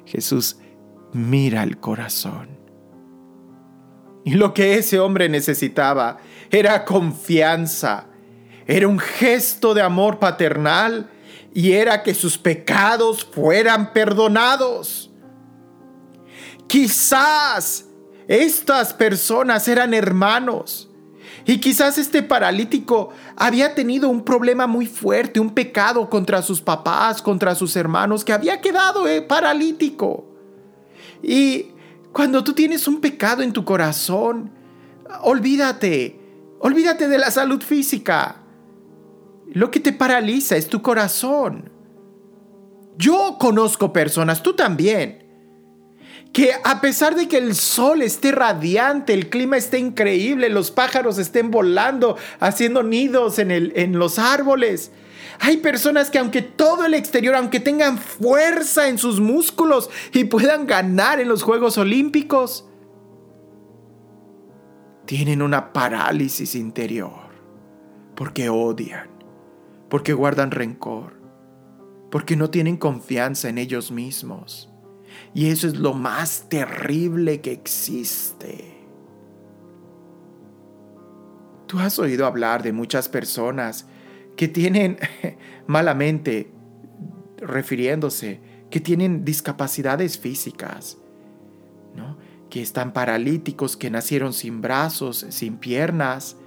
Jesús 0.05 0.57
mira 1.13 1.63
el 1.63 1.79
corazón. 1.79 2.49
Y 4.25 4.33
lo 4.33 4.53
que 4.53 4.75
ese 4.75 4.99
hombre 4.99 5.29
necesitaba 5.29 6.17
era 6.51 6.83
confianza, 6.83 8.07
era 8.67 8.85
un 8.85 8.99
gesto 8.99 9.73
de 9.73 9.81
amor 9.81 10.19
paternal 10.19 11.09
y 11.53 11.71
era 11.71 12.03
que 12.03 12.13
sus 12.13 12.37
pecados 12.37 13.23
fueran 13.23 13.93
perdonados. 13.93 15.09
Quizás 16.67 17.85
estas 18.27 18.93
personas 18.93 19.69
eran 19.69 19.93
hermanos 19.93 20.88
y 21.45 21.59
quizás 21.59 21.97
este 21.97 22.21
paralítico 22.23 23.09
había 23.35 23.73
tenido 23.73 24.09
un 24.09 24.23
problema 24.23 24.67
muy 24.67 24.85
fuerte, 24.85 25.39
un 25.39 25.53
pecado 25.53 26.09
contra 26.09 26.41
sus 26.41 26.61
papás, 26.61 27.21
contra 27.21 27.55
sus 27.55 27.75
hermanos, 27.75 28.23
que 28.23 28.33
había 28.33 28.61
quedado 28.61 29.07
eh, 29.07 29.21
paralítico. 29.21 30.25
Y 31.23 31.71
cuando 32.13 32.43
tú 32.43 32.53
tienes 32.53 32.87
un 32.87 33.01
pecado 33.01 33.41
en 33.41 33.53
tu 33.53 33.65
corazón, 33.65 34.51
olvídate, 35.21 36.19
olvídate 36.59 37.07
de 37.07 37.17
la 37.17 37.31
salud 37.31 37.61
física. 37.61 38.43
Lo 39.51 39.71
que 39.71 39.79
te 39.79 39.93
paraliza 39.93 40.55
es 40.55 40.67
tu 40.67 40.81
corazón. 40.81 41.71
Yo 42.97 43.37
conozco 43.39 43.93
personas, 43.93 44.43
tú 44.43 44.53
también, 44.55 45.18
que 46.33 46.51
a 46.63 46.79
pesar 46.81 47.15
de 47.15 47.27
que 47.27 47.37
el 47.37 47.55
sol 47.55 48.01
esté 48.01 48.31
radiante, 48.31 49.13
el 49.13 49.29
clima 49.29 49.57
esté 49.57 49.79
increíble, 49.79 50.49
los 50.49 50.71
pájaros 50.71 51.17
estén 51.17 51.49
volando, 51.51 52.17
haciendo 52.39 52.83
nidos 52.83 53.39
en, 53.39 53.51
en 53.51 53.97
los 53.97 54.19
árboles, 54.19 54.91
hay 55.39 55.57
personas 55.57 56.09
que 56.09 56.19
aunque 56.19 56.41
todo 56.41 56.85
el 56.85 56.93
exterior, 56.93 57.35
aunque 57.35 57.59
tengan 57.59 57.97
fuerza 57.97 58.89
en 58.89 58.97
sus 58.97 59.19
músculos 59.19 59.89
y 60.13 60.25
puedan 60.25 60.67
ganar 60.67 61.19
en 61.19 61.29
los 61.29 61.43
Juegos 61.43 61.77
Olímpicos, 61.77 62.65
tienen 65.05 65.41
una 65.41 65.73
parálisis 65.73 66.53
interior 66.55 67.29
porque 68.15 68.49
odian, 68.49 69.09
porque 69.89 70.13
guardan 70.13 70.51
rencor, 70.51 71.13
porque 72.11 72.35
no 72.35 72.49
tienen 72.49 72.75
confianza 72.75 73.47
en 73.49 73.57
ellos 73.57 73.91
mismos. 73.91 74.68
Y 75.33 75.47
eso 75.47 75.67
es 75.67 75.77
lo 75.77 75.93
más 75.93 76.49
terrible 76.49 77.41
que 77.41 77.51
existe. 77.51 78.79
Tú 81.67 81.79
has 81.79 81.99
oído 81.99 82.25
hablar 82.25 82.63
de 82.63 82.73
muchas 82.73 83.09
personas 83.09 83.85
que 84.35 84.47
tienen 84.47 84.97
malamente, 85.67 86.51
refiriéndose, 87.37 88.39
que 88.71 88.79
tienen 88.79 89.23
discapacidades 89.23 90.17
físicas, 90.17 90.97
¿no? 91.95 92.17
que 92.49 92.61
están 92.61 92.93
paralíticos, 92.93 93.77
que 93.77 93.89
nacieron 93.89 94.33
sin 94.33 94.61
brazos, 94.61 95.25
sin 95.29 95.57
piernas. 95.57 96.37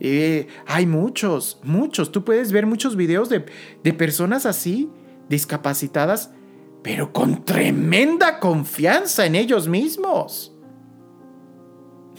Eh, 0.00 0.46
hay 0.66 0.86
muchos, 0.86 1.58
muchos. 1.64 2.12
Tú 2.12 2.24
puedes 2.24 2.52
ver 2.52 2.66
muchos 2.66 2.94
videos 2.94 3.28
de, 3.28 3.44
de 3.82 3.92
personas 3.92 4.46
así, 4.46 4.88
discapacitadas, 5.28 6.30
pero 6.82 7.12
con 7.12 7.44
tremenda 7.44 8.40
confianza 8.40 9.26
en 9.26 9.34
ellos 9.34 9.68
mismos. 9.68 10.56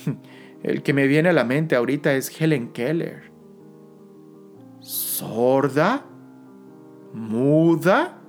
El 0.63 0.83
que 0.83 0.93
me 0.93 1.07
viene 1.07 1.29
a 1.29 1.33
la 1.33 1.43
mente 1.43 1.75
ahorita 1.75 2.13
es 2.13 2.29
Helen 2.39 2.73
Keller 2.73 3.29
sorda, 4.89 6.05
muda 7.13 8.21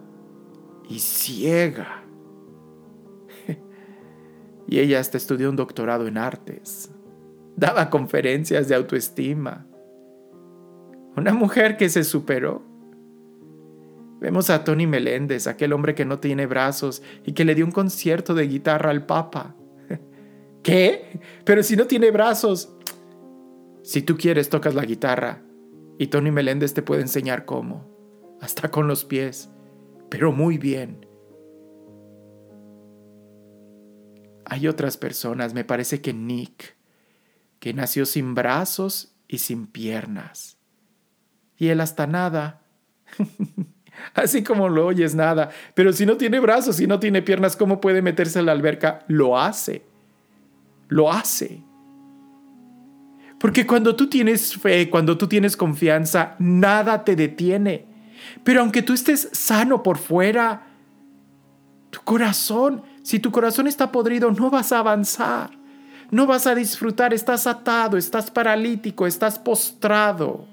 y 0.88 0.98
ciega. 0.98 2.04
y 4.66 4.78
ella 4.78 5.00
hasta 5.00 5.16
estudió 5.16 5.48
un 5.48 5.56
doctorado 5.56 6.06
en 6.06 6.18
artes. 6.18 6.90
Daba 7.56 7.90
conferencias 7.90 8.68
de 8.68 8.74
autoestima. 8.74 9.66
Una 11.16 11.32
mujer 11.32 11.76
que 11.76 11.88
se 11.88 12.04
superó. 12.04 12.62
Vemos 14.20 14.50
a 14.50 14.64
Tony 14.64 14.86
Meléndez, 14.86 15.46
aquel 15.46 15.72
hombre 15.72 15.94
que 15.94 16.04
no 16.04 16.18
tiene 16.18 16.46
brazos 16.46 17.02
y 17.24 17.32
que 17.32 17.46
le 17.46 17.54
dio 17.54 17.64
un 17.64 17.72
concierto 17.72 18.34
de 18.34 18.46
guitarra 18.46 18.90
al 18.90 19.06
Papa. 19.06 19.56
¿Qué? 20.62 21.20
Pero 21.44 21.62
si 21.62 21.74
no 21.74 21.86
tiene 21.86 22.10
brazos. 22.10 22.70
Si 23.82 24.02
tú 24.02 24.18
quieres, 24.18 24.50
tocas 24.50 24.74
la 24.74 24.84
guitarra 24.84 25.42
y 25.98 26.08
Tony 26.08 26.30
Meléndez 26.30 26.74
te 26.74 26.82
puede 26.82 27.00
enseñar 27.00 27.46
cómo, 27.46 27.86
hasta 28.40 28.70
con 28.70 28.86
los 28.86 29.04
pies, 29.04 29.50
pero 30.10 30.32
muy 30.32 30.58
bien. 30.58 31.06
Hay 34.44 34.68
otras 34.68 34.96
personas, 34.96 35.54
me 35.54 35.64
parece 35.64 36.02
que 36.02 36.12
Nick, 36.12 36.76
que 37.58 37.72
nació 37.72 38.04
sin 38.04 38.34
brazos 38.34 39.14
y 39.28 39.38
sin 39.38 39.66
piernas. 39.66 40.58
Y 41.56 41.68
él 41.68 41.80
hasta 41.80 42.06
nada. 42.06 42.62
Así 44.14 44.42
como 44.42 44.68
lo 44.68 44.86
oyes, 44.86 45.14
nada. 45.14 45.50
Pero 45.74 45.92
si 45.92 46.06
no 46.06 46.16
tiene 46.16 46.40
brazos 46.40 46.80
y 46.80 46.86
no 46.86 46.98
tiene 47.00 47.22
piernas, 47.22 47.56
¿cómo 47.56 47.80
puede 47.80 48.02
meterse 48.02 48.38
a 48.38 48.42
la 48.42 48.52
alberca? 48.52 49.04
Lo 49.08 49.38
hace. 49.38 49.82
Lo 50.88 51.10
hace. 51.10 51.62
Porque 53.38 53.66
cuando 53.66 53.96
tú 53.96 54.08
tienes 54.08 54.54
fe, 54.54 54.90
cuando 54.90 55.16
tú 55.16 55.26
tienes 55.26 55.56
confianza, 55.56 56.34
nada 56.38 57.04
te 57.04 57.16
detiene. 57.16 57.86
Pero 58.44 58.60
aunque 58.60 58.82
tú 58.82 58.92
estés 58.92 59.30
sano 59.32 59.82
por 59.82 59.96
fuera, 59.96 60.66
tu 61.90 62.00
corazón, 62.02 62.82
si 63.02 63.18
tu 63.18 63.30
corazón 63.30 63.66
está 63.66 63.90
podrido, 63.90 64.30
no 64.30 64.50
vas 64.50 64.72
a 64.72 64.80
avanzar. 64.80 65.50
No 66.10 66.26
vas 66.26 66.46
a 66.46 66.54
disfrutar, 66.54 67.14
estás 67.14 67.46
atado, 67.46 67.96
estás 67.96 68.30
paralítico, 68.30 69.06
estás 69.06 69.38
postrado. 69.38 70.46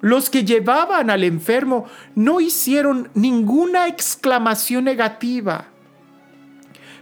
Los 0.00 0.30
que 0.30 0.44
llevaban 0.44 1.10
al 1.10 1.24
enfermo 1.24 1.86
no 2.14 2.40
hicieron 2.40 3.10
ninguna 3.14 3.88
exclamación 3.88 4.84
negativa, 4.84 5.66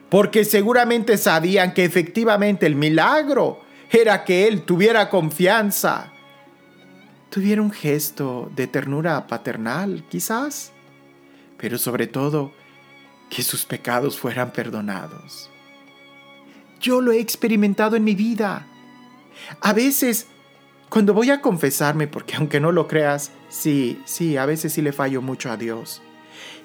porque 0.08 0.44
seguramente 0.44 1.18
sabían 1.18 1.74
que 1.74 1.84
efectivamente 1.84 2.64
el 2.64 2.74
milagro 2.74 3.60
era 3.90 4.24
que 4.24 4.48
él 4.48 4.62
tuviera 4.62 5.10
confianza, 5.10 6.12
tuviera 7.28 7.60
un 7.60 7.70
gesto 7.70 8.50
de 8.56 8.66
ternura 8.66 9.26
paternal, 9.26 10.04
quizás, 10.08 10.72
pero 11.58 11.76
sobre 11.76 12.06
todo 12.06 12.52
que 13.28 13.42
sus 13.42 13.66
pecados 13.66 14.18
fueran 14.18 14.52
perdonados. 14.52 15.50
Yo 16.80 17.00
lo 17.00 17.12
he 17.12 17.20
experimentado 17.20 17.96
en 17.96 18.04
mi 18.04 18.14
vida. 18.14 18.66
A 19.60 19.72
veces 19.72 20.28
cuando 20.88 21.14
voy 21.14 21.30
a 21.30 21.40
confesarme, 21.40 22.06
porque 22.06 22.36
aunque 22.36 22.60
no 22.60 22.72
lo 22.72 22.86
creas, 22.86 23.32
sí, 23.48 24.00
sí, 24.04 24.36
a 24.36 24.46
veces 24.46 24.72
sí 24.72 24.82
le 24.82 24.92
fallo 24.92 25.20
mucho 25.20 25.50
a 25.50 25.56
Dios. 25.56 26.00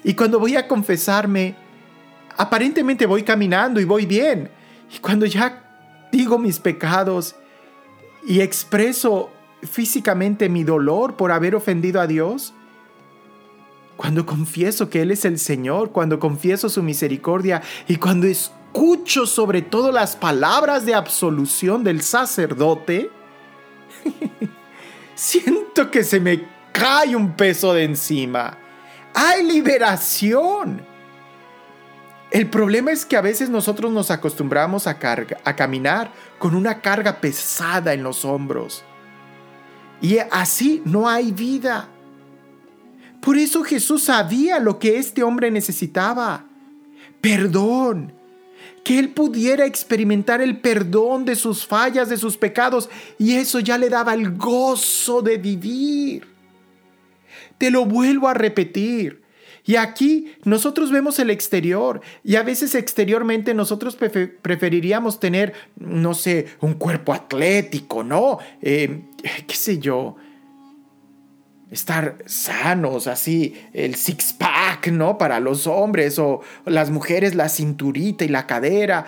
Y 0.04 0.14
cuando 0.14 0.38
voy 0.38 0.56
a 0.56 0.68
confesarme, 0.68 1.56
aparentemente 2.36 3.06
voy 3.06 3.22
caminando 3.22 3.80
y 3.80 3.84
voy 3.84 4.06
bien. 4.06 4.50
Y 4.94 4.98
cuando 4.98 5.26
ya 5.26 6.08
digo 6.12 6.38
mis 6.38 6.58
pecados 6.58 7.34
y 8.26 8.40
expreso 8.40 9.30
físicamente 9.62 10.48
mi 10.48 10.64
dolor 10.64 11.16
por 11.16 11.32
haber 11.32 11.54
ofendido 11.54 12.00
a 12.00 12.06
Dios, 12.06 12.54
cuando 13.96 14.26
confieso 14.26 14.88
que 14.88 15.02
Él 15.02 15.10
es 15.10 15.24
el 15.24 15.38
Señor, 15.38 15.92
cuando 15.92 16.18
confieso 16.18 16.68
su 16.68 16.82
misericordia 16.82 17.62
y 17.86 17.96
cuando 17.96 18.26
escucho 18.26 19.26
sobre 19.26 19.62
todo 19.62 19.92
las 19.92 20.16
palabras 20.16 20.86
de 20.86 20.94
absolución 20.94 21.84
del 21.84 22.02
sacerdote, 22.02 23.10
siento 25.14 25.90
que 25.90 26.04
se 26.04 26.20
me 26.20 26.44
cae 26.72 27.14
un 27.14 27.32
peso 27.32 27.74
de 27.74 27.84
encima. 27.84 28.58
Hay 29.14 29.44
liberación. 29.44 30.82
El 32.30 32.48
problema 32.48 32.92
es 32.92 33.04
que 33.04 33.16
a 33.16 33.20
veces 33.20 33.50
nosotros 33.50 33.92
nos 33.92 34.10
acostumbramos 34.10 34.86
a, 34.86 34.98
caminar 34.98 36.10
con 36.38 36.54
una 36.54 36.80
carga 36.80 37.20
pesada 37.20 37.92
en 37.92 38.02
los 38.02 38.24
hombros. 38.24 38.84
Y 40.00 40.16
así 40.30 40.82
no 40.86 41.08
hay 41.08 41.30
vida. 41.30 41.88
Por 43.20 43.36
eso 43.36 43.62
Jesús 43.62 44.04
sabía 44.04 44.58
lo 44.58 44.78
que 44.78 44.96
este 44.96 45.22
hombre 45.22 45.50
necesitaba. 45.50 46.46
Perdón. 47.20 48.14
Que 48.84 48.98
él 48.98 49.10
pudiera 49.10 49.66
experimentar 49.66 50.40
el 50.40 50.58
perdón 50.58 51.24
de 51.24 51.36
sus 51.36 51.66
fallas, 51.66 52.08
de 52.08 52.16
sus 52.16 52.36
pecados. 52.36 52.90
Y 53.18 53.34
eso 53.34 53.60
ya 53.60 53.78
le 53.78 53.88
daba 53.88 54.14
el 54.14 54.36
gozo 54.36 55.22
de 55.22 55.38
vivir. 55.38 56.26
Te 57.58 57.70
lo 57.70 57.84
vuelvo 57.84 58.28
a 58.28 58.34
repetir. 58.34 59.22
Y 59.64 59.76
aquí 59.76 60.32
nosotros 60.44 60.90
vemos 60.90 61.18
el 61.20 61.30
exterior 61.30 62.00
y 62.24 62.34
a 62.34 62.42
veces 62.42 62.74
exteriormente 62.74 63.54
nosotros 63.54 63.96
preferiríamos 63.96 65.20
tener, 65.20 65.54
no 65.76 66.14
sé, 66.14 66.46
un 66.60 66.74
cuerpo 66.74 67.12
atlético, 67.14 68.02
¿no? 68.02 68.38
Eh, 68.60 69.02
qué 69.46 69.54
sé 69.54 69.78
yo, 69.78 70.16
estar 71.72 72.18
sanos, 72.26 73.06
así, 73.06 73.54
el 73.72 73.94
six-pack, 73.94 74.88
¿no? 74.88 75.16
Para 75.16 75.40
los 75.40 75.66
hombres 75.66 76.18
o 76.18 76.42
las 76.66 76.90
mujeres 76.90 77.34
la 77.34 77.48
cinturita 77.48 78.26
y 78.26 78.28
la 78.28 78.46
cadera. 78.46 79.06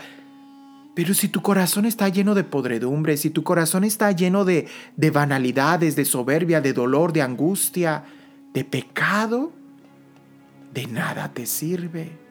Pero 0.95 1.13
si 1.13 1.29
tu 1.29 1.43
corazón 1.43 1.85
está 1.85 2.09
lleno 2.09 2.35
de 2.35 2.43
podredumbre, 2.43 3.19
si 3.19 3.29
tu 3.29 3.43
corazón 3.43 3.85
está 3.85 4.11
lleno 4.13 4.47
de, 4.47 4.67
de 4.97 5.11
banalidades, 5.11 5.95
de 5.95 6.07
soberbia, 6.07 6.63
de 6.63 6.73
dolor, 6.73 7.13
de 7.13 7.21
angustia, 7.21 8.05
de 8.55 8.65
pecado, 8.65 9.53
de 10.73 10.87
nada 10.87 11.33
te 11.35 11.45
sirve. 11.45 12.25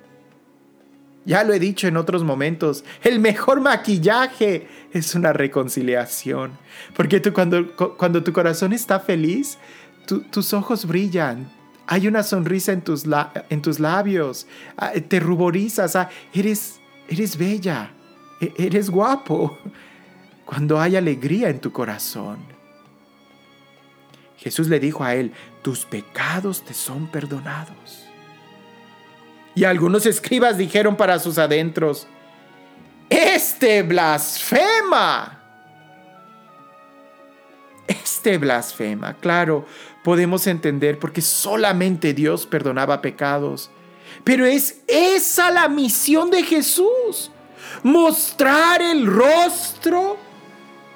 Ya 1.25 1.43
lo 1.43 1.53
he 1.53 1.59
dicho 1.59 1.87
en 1.87 1.95
otros 1.95 2.23
momentos, 2.23 2.83
el 3.03 3.19
mejor 3.19 3.61
maquillaje 3.61 4.67
es 4.91 5.13
una 5.15 5.31
reconciliación. 5.31 6.51
Porque 6.95 7.19
tú 7.19 7.31
cuando, 7.33 7.75
cuando 7.75 8.23
tu 8.23 8.33
corazón 8.33 8.73
está 8.73 8.99
feliz, 8.99 9.57
tus 10.05 10.53
ojos 10.53 10.85
brillan, 10.85 11.49
hay 11.85 12.07
una 12.07 12.23
sonrisa 12.23 12.71
en 12.71 12.81
tus, 12.81 13.05
en 13.49 13.61
tus 13.61 13.79
labios, 13.79 14.47
ah, 14.77 14.91
te 14.93 15.19
ruborizas, 15.19 15.95
ah, 15.95 16.09
eres, 16.33 16.79
eres 17.07 17.37
bella, 17.37 17.91
e, 18.39 18.53
eres 18.57 18.89
guapo. 18.89 19.57
Cuando 20.45 20.79
hay 20.79 20.95
alegría 20.95 21.49
en 21.49 21.59
tu 21.59 21.71
corazón. 21.71 22.37
Jesús 24.37 24.67
le 24.67 24.79
dijo 24.79 25.03
a 25.03 25.15
él, 25.15 25.31
tus 25.61 25.85
pecados 25.85 26.63
te 26.65 26.73
son 26.73 27.07
perdonados. 27.07 28.05
Y 29.55 29.63
algunos 29.63 30.05
escribas 30.05 30.57
dijeron 30.57 30.97
para 30.97 31.17
sus 31.19 31.37
adentros, 31.37 32.07
este 33.09 33.83
blasfema. 33.83 35.39
Este 37.87 38.37
blasfema, 38.37 39.13
claro, 39.15 39.65
podemos 40.03 40.47
entender 40.47 40.99
porque 40.99 41.21
solamente 41.21 42.13
Dios 42.13 42.45
perdonaba 42.45 43.01
pecados. 43.01 43.69
Pero 44.23 44.45
es 44.45 44.81
esa 44.87 45.49
la 45.51 45.67
misión 45.67 46.29
de 46.29 46.43
Jesús, 46.43 47.31
mostrar 47.81 48.81
el 48.81 49.07
rostro 49.07 50.17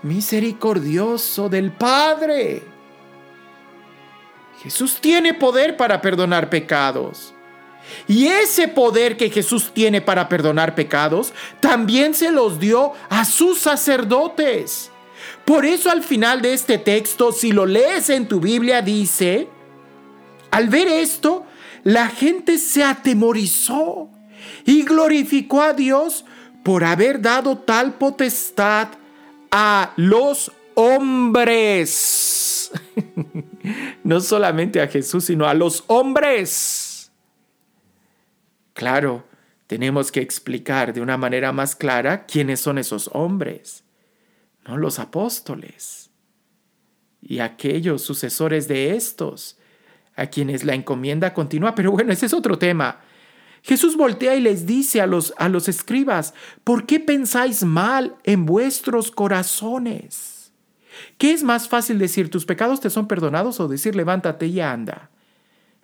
misericordioso 0.04 1.50
del 1.50 1.72
Padre. 1.72 2.63
Jesús 4.62 5.00
tiene 5.00 5.34
poder 5.34 5.78
para 5.78 6.02
perdonar 6.02 6.50
pecados. 6.50 7.34
Y 8.08 8.28
ese 8.28 8.67
poder 8.67 9.15
que 9.15 9.30
Jesús 9.30 9.72
tiene 9.74 10.02
para 10.02 10.28
perdonar 10.28 10.76
pecados, 10.76 11.34
también 11.60 12.13
se 12.13 12.32
los 12.32 12.60
dio 12.60 12.93
a 13.10 13.24
sus 13.24 13.60
sacerdotes. 13.60 14.91
Por 15.47 15.65
eso 15.65 15.89
al 15.89 16.03
final 16.03 16.41
de 16.41 16.51
este 16.51 16.77
texto, 16.77 17.31
si 17.31 17.53
lo 17.53 17.65
lees 17.65 18.10
en 18.10 18.27
tu 18.27 18.41
Biblia, 18.41 18.81
dice, 18.81 19.47
al 20.51 20.67
ver 20.67 20.89
esto, 20.89 21.45
la 21.86 22.10
gente 22.10 22.57
se 22.57 22.83
atemorizó 22.83 24.10
y 24.65 24.83
glorificó 24.83 25.62
a 25.62 25.71
Dios 25.71 26.25
por 26.63 26.83
haber 26.83 27.21
dado 27.21 27.60
tal 27.60 27.93
potestad 27.93 28.89
a 29.49 29.93
los 29.95 30.51
hombres. 30.75 32.69
no 34.03 34.19
solamente 34.19 34.81
a 34.81 34.89
Jesús, 34.89 35.23
sino 35.23 35.47
a 35.47 35.53
los 35.53 35.86
hombres. 35.88 37.10
Claro, 38.73 39.25
tenemos 39.65 40.12
que 40.12 40.19
explicar 40.19 40.91
de 40.91 40.99
una 40.99 41.15
manera 41.15 41.53
más 41.53 41.73
clara 41.73 42.25
quiénes 42.25 42.60
son 42.60 42.77
esos 42.79 43.10
hombres, 43.13 43.86
no 44.67 44.77
los 44.77 44.99
apóstoles 44.99 46.12
y 47.21 47.39
aquellos 47.39 48.01
sucesores 48.03 48.67
de 48.67 48.95
estos, 48.95 49.58
a 50.15 50.27
quienes 50.27 50.63
la 50.63 50.75
encomienda 50.75 51.34
continúa. 51.34 51.75
Pero 51.75 51.91
bueno, 51.91 52.12
ese 52.12 52.25
es 52.25 52.34
otro 52.34 52.58
tema. 52.58 53.01
Jesús 53.63 53.97
voltea 53.97 54.36
y 54.36 54.41
les 54.41 54.65
dice 54.65 55.01
a 55.01 55.08
los, 55.08 55.34
a 55.38 55.49
los 55.49 55.67
escribas, 55.67 56.34
¿por 56.63 56.86
qué 56.86 56.99
pensáis 56.99 57.63
mal 57.63 58.15
en 58.23 58.45
vuestros 58.45 59.12
corazones? 59.12 60.53
¿Qué 61.17 61.32
es 61.32 61.43
más 61.43 61.67
fácil 61.67 61.99
decir, 61.99 62.30
tus 62.30 62.45
pecados 62.45 62.80
te 62.80 62.89
son 62.89 63.08
perdonados 63.08 63.60
o 63.60 63.67
decir, 63.67 63.95
levántate 63.95 64.47
y 64.47 64.60
anda? 64.62 65.10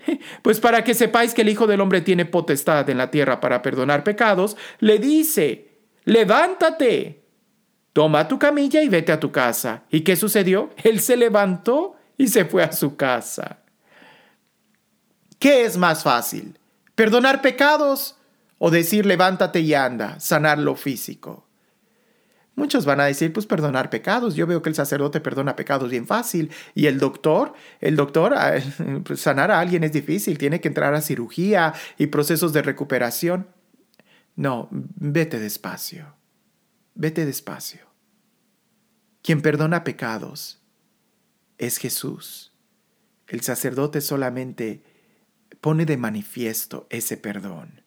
Pues 0.42 0.60
para 0.60 0.84
que 0.84 0.94
sepáis 0.94 1.34
que 1.34 1.44
el 1.44 1.50
Hijo 1.50 1.66
del 1.66 1.80
Hombre 1.80 2.02
tiene 2.02 2.26
potestad 2.26 2.90
en 2.90 2.98
la 2.98 3.10
tierra 3.10 3.40
para 3.40 3.62
perdonar 3.62 4.04
pecados, 4.04 4.58
le 4.80 5.00
dice, 5.00 5.70
levántate, 6.04 7.23
toma 7.94 8.28
tu 8.28 8.38
camilla 8.40 8.82
y 8.82 8.90
vete 8.90 9.12
a 9.12 9.20
tu 9.20 9.32
casa. 9.32 9.84
¿Y 9.90 10.02
qué 10.02 10.16
sucedió? 10.16 10.72
Él 10.84 11.00
se 11.00 11.16
levantó 11.16 11.96
y 12.18 12.28
se 12.28 12.46
fue 12.46 12.64
a 12.64 12.72
su 12.72 12.96
casa. 12.96 13.60
¿Qué 15.40 15.66
es 15.66 15.78
más 15.78 16.04
fácil? 16.04 16.58
¿Perdonar 16.96 17.42
pecados 17.42 18.18
o 18.58 18.72
decir 18.72 19.06
levántate 19.06 19.62
y 19.62 19.74
anda, 19.74 20.20
sanar 20.20 20.58
lo 20.58 20.76
físico? 20.76 21.48
Muchos 22.56 22.86
van 22.86 23.00
a 23.00 23.06
decir, 23.06 23.34
pues 23.34 23.48
perdonar 23.48 23.90
pecados. 23.90 24.36
Yo 24.36 24.46
veo 24.46 24.62
que 24.62 24.70
el 24.70 24.76
sacerdote 24.76 25.20
perdona 25.20 25.56
pecados 25.56 25.90
bien 25.90 26.06
fácil. 26.06 26.52
Y 26.76 26.86
el 26.86 27.00
doctor, 27.00 27.54
el 27.82 27.96
doctor, 27.96 28.36
ah, 28.38 28.54
pues, 29.04 29.22
sanar 29.22 29.50
a 29.50 29.60
alguien 29.60 29.84
es 29.84 29.92
difícil. 29.92 30.38
Tiene 30.38 30.62
que 30.62 30.68
entrar 30.68 30.94
a 30.94 31.02
cirugía 31.02 31.74
y 31.98 32.08
procesos 32.08 32.54
de 32.54 32.62
recuperación. 32.62 33.48
No, 34.36 34.68
vete 34.72 35.40
despacio. 35.40 36.16
Vete 36.94 37.26
despacio. 37.26 37.83
Quien 39.24 39.42
perdona 39.42 39.86
pecados 39.86 40.62
es 41.58 41.78
Jesús. 41.78 42.52
El 43.28 43.42
sacerdote 43.42 44.02
solamente 44.02 44.84
pone 45.62 45.86
de 45.86 45.96
manifiesto 45.96 46.88
ese 46.90 47.16
perdón. 47.16 47.82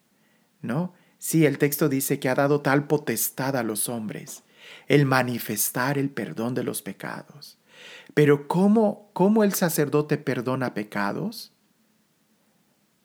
¿No? 0.63 0.95
Sí, 1.19 1.45
el 1.45 1.59
texto 1.59 1.91
dice 1.91 2.19
que 2.19 2.31
ha 2.31 2.35
dado 2.35 2.63
tal 2.63 2.87
potestad 2.87 3.55
a 3.57 3.63
los 3.63 3.89
hombres 3.91 4.45
el 4.89 5.05
manifestar 5.05 5.99
el 5.99 6.09
perdón 6.09 6.55
de 6.55 6.65
los 6.65 6.81
pecados. 6.81 7.59
Pero 8.15 8.49
¿cómo, 8.49 9.11
cómo 9.13 9.45
el 9.45 9.53
sacerdote 9.53 10.17
perdona 10.17 10.73
pecados? 10.73 11.53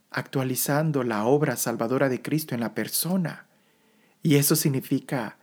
Actualizando 0.09 1.03
la 1.03 1.25
obra 1.25 1.57
salvadora 1.57 2.07
de 2.07 2.21
Cristo 2.21 2.55
en 2.55 2.61
la 2.61 2.73
persona. 2.73 3.47
Y 4.23 4.37
eso 4.37 4.55
significa 4.55 5.37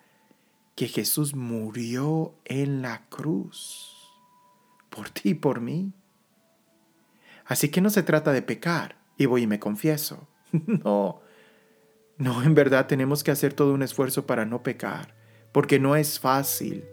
que 0.79 0.87
Jesús 0.87 1.35
murió 1.35 2.37
en 2.45 2.83
la 2.83 3.09
cruz 3.09 3.97
por 4.91 5.11
ti 5.11 5.31
y 5.31 5.35
por 5.35 5.61
mí. 5.61 5.93
Así 7.47 7.69
que 7.69 7.81
no 7.81 7.91
se 7.91 8.05
trata 8.05 8.31
de 8.31 8.43
pecar 8.43 8.97
y 9.17 9.27
voy 9.27 9.43
y 9.43 9.47
me 9.49 9.59
confieso. 9.59 10.29
No, 10.85 11.21
no, 12.17 12.45
en 12.45 12.55
verdad 12.55 12.87
tenemos 12.87 13.25
que 13.25 13.33
hacer 13.33 13.55
todo 13.55 13.75
un 13.75 13.83
esfuerzo 13.83 14.25
para 14.25 14.45
no 14.45 14.63
pecar 14.63 15.17
porque 15.51 15.81
no 15.81 15.97
es 15.97 16.21
fácil, 16.21 16.85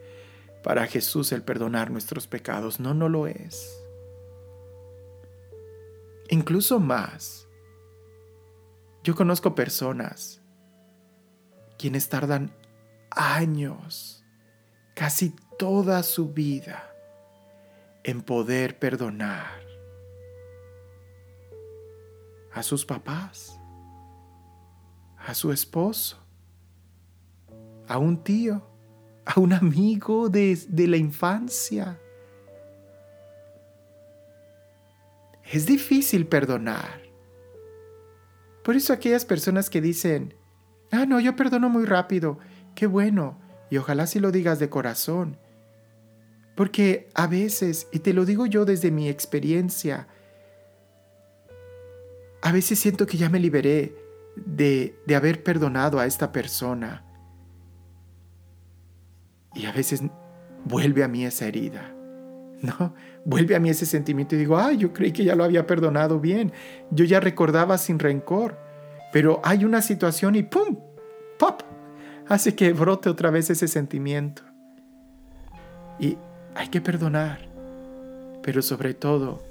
para 0.63 0.87
Jesús 0.87 1.31
el 1.31 1.43
perdonar 1.43 1.91
nuestros 1.91 2.25
pecados. 2.25 2.79
No, 2.79 2.95
no 2.95 3.07
lo 3.07 3.27
es. 3.27 3.79
Incluso 6.29 6.79
más. 6.79 7.47
Yo 9.03 9.13
conozco 9.13 9.53
personas 9.53 10.41
quienes 11.77 12.09
tardan 12.09 12.51
años, 13.15 14.23
casi 14.93 15.35
toda 15.57 16.03
su 16.03 16.33
vida, 16.33 16.91
en 18.03 18.21
poder 18.21 18.77
perdonar 18.77 19.65
a 22.51 22.63
sus 22.63 22.85
papás, 22.85 23.59
a 25.17 25.33
su 25.33 25.51
esposo, 25.51 26.17
a 27.87 27.97
un 27.97 28.23
tío, 28.23 28.65
a 29.25 29.39
un 29.39 29.53
amigo 29.53 30.29
de, 30.29 30.57
de 30.67 30.87
la 30.87 30.97
infancia. 30.97 31.99
Es 35.51 35.65
difícil 35.65 36.27
perdonar. 36.27 37.01
Por 38.63 38.75
eso 38.75 38.93
aquellas 38.93 39.25
personas 39.25 39.69
que 39.69 39.81
dicen, 39.81 40.33
ah, 40.91 41.05
no, 41.05 41.19
yo 41.19 41.35
perdono 41.35 41.69
muy 41.69 41.85
rápido, 41.85 42.39
qué 42.75 42.87
bueno, 42.87 43.39
y 43.69 43.77
ojalá 43.77 44.05
si 44.07 44.19
lo 44.19 44.31
digas 44.31 44.59
de 44.59 44.69
corazón. 44.69 45.37
Porque 46.55 47.09
a 47.15 47.27
veces, 47.27 47.87
y 47.91 47.99
te 47.99 48.13
lo 48.13 48.25
digo 48.25 48.45
yo 48.45 48.65
desde 48.65 48.91
mi 48.91 49.09
experiencia, 49.09 50.07
a 52.41 52.51
veces 52.51 52.79
siento 52.79 53.07
que 53.07 53.17
ya 53.17 53.29
me 53.29 53.39
liberé 53.39 53.95
de, 54.35 54.95
de 55.05 55.15
haber 55.15 55.43
perdonado 55.43 55.99
a 55.99 56.05
esta 56.05 56.31
persona. 56.31 57.03
Y 59.53 59.65
a 59.65 59.71
veces 59.71 60.03
vuelve 60.63 61.03
a 61.03 61.07
mí 61.07 61.25
esa 61.25 61.47
herida. 61.47 61.95
¿no? 62.61 62.93
Vuelve 63.25 63.55
a 63.55 63.59
mí 63.59 63.69
ese 63.69 63.85
sentimiento 63.85 64.35
y 64.35 64.39
digo, 64.39 64.57
ay, 64.57 64.77
yo 64.77 64.93
creí 64.93 65.11
que 65.11 65.23
ya 65.23 65.35
lo 65.35 65.43
había 65.43 65.65
perdonado 65.65 66.19
bien, 66.19 66.51
yo 66.91 67.05
ya 67.05 67.19
recordaba 67.19 67.77
sin 67.77 67.99
rencor, 67.99 68.57
pero 69.11 69.41
hay 69.43 69.65
una 69.65 69.81
situación 69.81 70.35
y 70.35 70.43
¡pum! 70.43 70.79
¡pop! 71.37 71.61
Hace 72.27 72.55
que 72.55 72.73
brote 72.73 73.09
otra 73.09 73.29
vez 73.29 73.49
ese 73.49 73.67
sentimiento. 73.67 74.41
Y 75.99 76.17
hay 76.55 76.69
que 76.69 76.81
perdonar, 76.81 77.39
pero 78.41 78.61
sobre 78.61 78.93
todo 78.93 79.43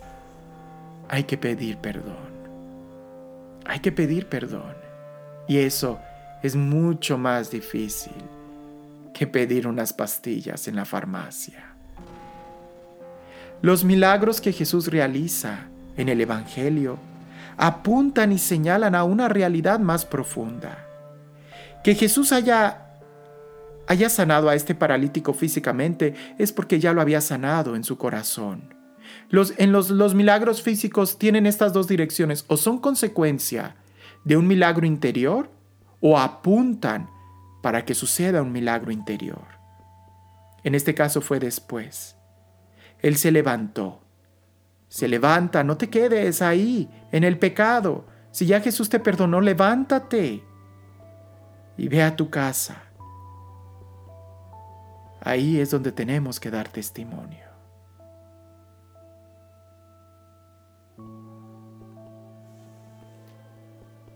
hay 1.08 1.24
que 1.24 1.38
pedir 1.38 1.76
perdón. 1.78 2.34
Hay 3.64 3.80
que 3.80 3.92
pedir 3.92 4.26
perdón. 4.26 4.74
Y 5.46 5.58
eso 5.58 6.00
es 6.42 6.56
mucho 6.56 7.16
más 7.16 7.50
difícil 7.50 8.12
que 9.12 9.26
pedir 9.26 9.66
unas 9.68 9.92
pastillas 9.92 10.66
en 10.66 10.76
la 10.76 10.84
farmacia. 10.84 11.64
Los 13.62 13.84
milagros 13.84 14.40
que 14.40 14.52
Jesús 14.52 14.88
realiza 14.88 15.68
en 15.96 16.08
el 16.08 16.20
Evangelio 16.20 16.98
apuntan 17.56 18.32
y 18.32 18.38
señalan 18.38 18.94
a 18.94 19.04
una 19.04 19.28
realidad 19.28 19.78
más 19.78 20.04
profunda. 20.04 20.83
Que 21.84 21.94
Jesús 21.94 22.32
haya, 22.32 22.96
haya 23.86 24.08
sanado 24.08 24.48
a 24.48 24.54
este 24.54 24.74
paralítico 24.74 25.34
físicamente 25.34 26.14
es 26.38 26.50
porque 26.50 26.80
ya 26.80 26.94
lo 26.94 27.02
había 27.02 27.20
sanado 27.20 27.76
en 27.76 27.84
su 27.84 27.98
corazón. 27.98 28.74
Los, 29.28 29.52
en 29.58 29.70
los, 29.70 29.90
los 29.90 30.14
milagros 30.14 30.62
físicos 30.62 31.18
tienen 31.18 31.44
estas 31.44 31.74
dos 31.74 31.86
direcciones, 31.86 32.46
o 32.48 32.56
son 32.56 32.78
consecuencia 32.78 33.76
de 34.24 34.38
un 34.38 34.46
milagro 34.46 34.86
interior 34.86 35.50
o 36.00 36.18
apuntan 36.18 37.10
para 37.62 37.84
que 37.84 37.94
suceda 37.94 38.40
un 38.40 38.52
milagro 38.52 38.90
interior. 38.90 39.44
En 40.62 40.74
este 40.74 40.94
caso 40.94 41.20
fue 41.20 41.38
después. 41.38 42.16
Él 43.02 43.16
se 43.16 43.30
levantó. 43.30 44.00
Se 44.88 45.06
levanta, 45.06 45.62
no 45.64 45.76
te 45.76 45.90
quedes 45.90 46.40
ahí, 46.40 46.88
en 47.12 47.24
el 47.24 47.38
pecado. 47.38 48.06
Si 48.30 48.46
ya 48.46 48.62
Jesús 48.62 48.88
te 48.88 49.00
perdonó, 49.00 49.42
levántate 49.42 50.42
y 51.76 51.88
ve 51.88 52.02
a 52.02 52.14
tu 52.16 52.30
casa. 52.30 52.82
Ahí 55.20 55.58
es 55.58 55.70
donde 55.70 55.90
tenemos 55.90 56.38
que 56.38 56.50
dar 56.50 56.68
testimonio. 56.68 57.44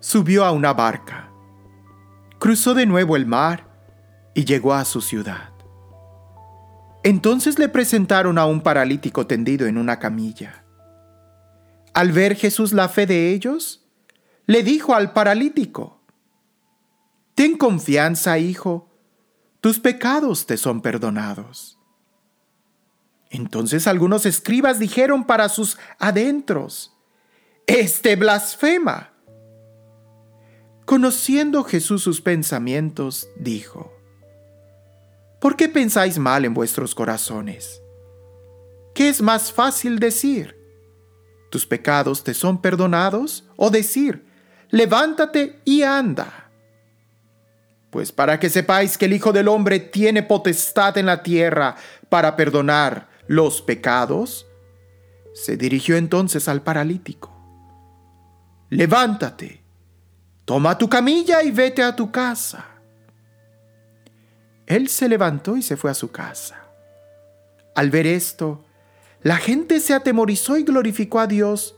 Subió 0.00 0.44
a 0.44 0.52
una 0.52 0.72
barca, 0.72 1.28
cruzó 2.38 2.74
de 2.74 2.86
nuevo 2.86 3.16
el 3.16 3.26
mar 3.26 3.66
y 4.34 4.44
llegó 4.44 4.74
a 4.74 4.84
su 4.84 5.00
ciudad. 5.00 5.50
Entonces 7.02 7.58
le 7.58 7.68
presentaron 7.68 8.38
a 8.38 8.46
un 8.46 8.60
paralítico 8.60 9.26
tendido 9.26 9.66
en 9.66 9.78
una 9.78 9.98
camilla. 9.98 10.64
Al 11.94 12.12
ver 12.12 12.36
Jesús 12.36 12.72
la 12.72 12.88
fe 12.88 13.06
de 13.06 13.32
ellos, 13.32 13.88
le 14.46 14.62
dijo 14.62 14.94
al 14.94 15.12
paralítico, 15.12 15.97
Ten 17.38 17.56
confianza, 17.56 18.36
hijo, 18.40 18.88
tus 19.60 19.78
pecados 19.78 20.44
te 20.44 20.56
son 20.56 20.80
perdonados. 20.80 21.78
Entonces 23.30 23.86
algunos 23.86 24.26
escribas 24.26 24.80
dijeron 24.80 25.24
para 25.24 25.48
sus 25.48 25.78
adentros, 26.00 26.98
Este 27.68 28.16
blasfema. 28.16 29.12
Conociendo 30.84 31.62
Jesús 31.62 32.02
sus 32.02 32.20
pensamientos, 32.20 33.28
dijo, 33.36 33.92
¿Por 35.40 35.54
qué 35.54 35.68
pensáis 35.68 36.18
mal 36.18 36.44
en 36.44 36.54
vuestros 36.54 36.92
corazones? 36.92 37.80
¿Qué 38.96 39.08
es 39.08 39.22
más 39.22 39.52
fácil 39.52 40.00
decir? 40.00 40.56
¿Tus 41.52 41.66
pecados 41.66 42.24
te 42.24 42.34
son 42.34 42.60
perdonados? 42.60 43.48
¿O 43.54 43.70
decir, 43.70 44.26
levántate 44.70 45.60
y 45.64 45.82
anda? 45.82 46.47
Pues 47.90 48.12
para 48.12 48.38
que 48.38 48.50
sepáis 48.50 48.98
que 48.98 49.06
el 49.06 49.14
Hijo 49.14 49.32
del 49.32 49.48
Hombre 49.48 49.80
tiene 49.80 50.22
potestad 50.22 50.98
en 50.98 51.06
la 51.06 51.22
tierra 51.22 51.76
para 52.08 52.36
perdonar 52.36 53.08
los 53.26 53.62
pecados, 53.62 54.46
se 55.34 55.56
dirigió 55.56 55.96
entonces 55.96 56.48
al 56.48 56.62
paralítico. 56.62 57.32
Levántate, 58.70 59.62
toma 60.44 60.76
tu 60.76 60.88
camilla 60.88 61.42
y 61.42 61.50
vete 61.50 61.82
a 61.82 61.96
tu 61.96 62.10
casa. 62.10 62.66
Él 64.66 64.88
se 64.88 65.08
levantó 65.08 65.56
y 65.56 65.62
se 65.62 65.76
fue 65.76 65.90
a 65.90 65.94
su 65.94 66.10
casa. 66.10 66.62
Al 67.74 67.90
ver 67.90 68.06
esto, 68.06 68.64
la 69.22 69.36
gente 69.38 69.80
se 69.80 69.94
atemorizó 69.94 70.58
y 70.58 70.64
glorificó 70.64 71.20
a 71.20 71.26
Dios 71.26 71.74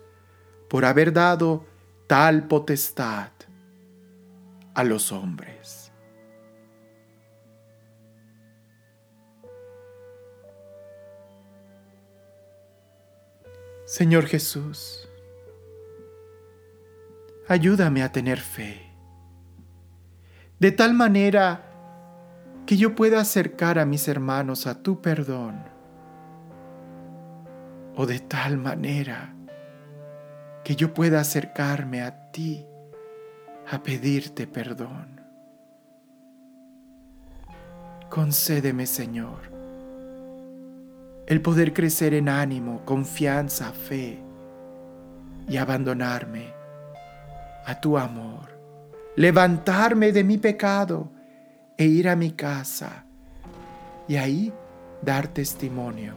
por 0.68 0.85
haber 0.85 1.12
dado 1.12 1.64
tal 2.07 2.49
potestad 2.49 3.31
a 4.75 4.83
los 4.83 5.12
hombres. 5.12 5.80
Señor 13.90 14.26
Jesús, 14.26 15.09
ayúdame 17.48 18.05
a 18.05 18.12
tener 18.12 18.38
fe, 18.38 18.88
de 20.61 20.70
tal 20.70 20.94
manera 20.94 21.64
que 22.66 22.76
yo 22.76 22.94
pueda 22.94 23.18
acercar 23.18 23.81
a 23.81 23.85
mis 23.85 24.07
hermanos 24.07 24.68
a 24.68 24.81
tu 24.81 25.03
perdón. 25.03 25.64
O 27.96 28.07
de 28.07 28.20
tal 28.20 28.59
manera 28.59 29.35
que 30.62 30.76
yo 30.76 30.94
pueda 30.94 31.18
acercarme 31.18 32.03
a 32.03 32.31
ti 32.31 32.64
a 33.72 33.83
pedirte 33.83 34.46
perdón. 34.46 35.20
Concédeme, 38.09 38.87
Señor, 38.87 39.60
el 41.31 41.40
poder 41.40 41.73
crecer 41.73 42.12
en 42.12 42.29
ánimo, 42.29 42.85
confianza, 42.85 43.71
fe 43.71 44.19
y 45.49 45.59
abandonarme 45.59 46.53
a 47.64 47.81
tu 47.81 47.97
amor, 47.97 48.49
levantarme 49.14 50.11
de 50.11 50.25
mi 50.25 50.38
pecado 50.38 51.09
e 51.79 51.85
ir 51.85 52.09
a 52.09 52.16
mi 52.16 52.33
casa 52.33 53.05
y 54.09 54.16
ahí 54.16 54.53
dar 55.03 55.29
testimonio 55.29 56.14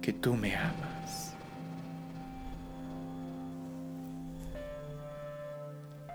que 0.00 0.14
tú 0.14 0.34
me 0.34 0.56
amas. 0.56 1.34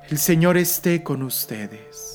El 0.09 0.17
Señor 0.17 0.57
esté 0.57 1.03
con 1.03 1.21
ustedes. 1.21 2.14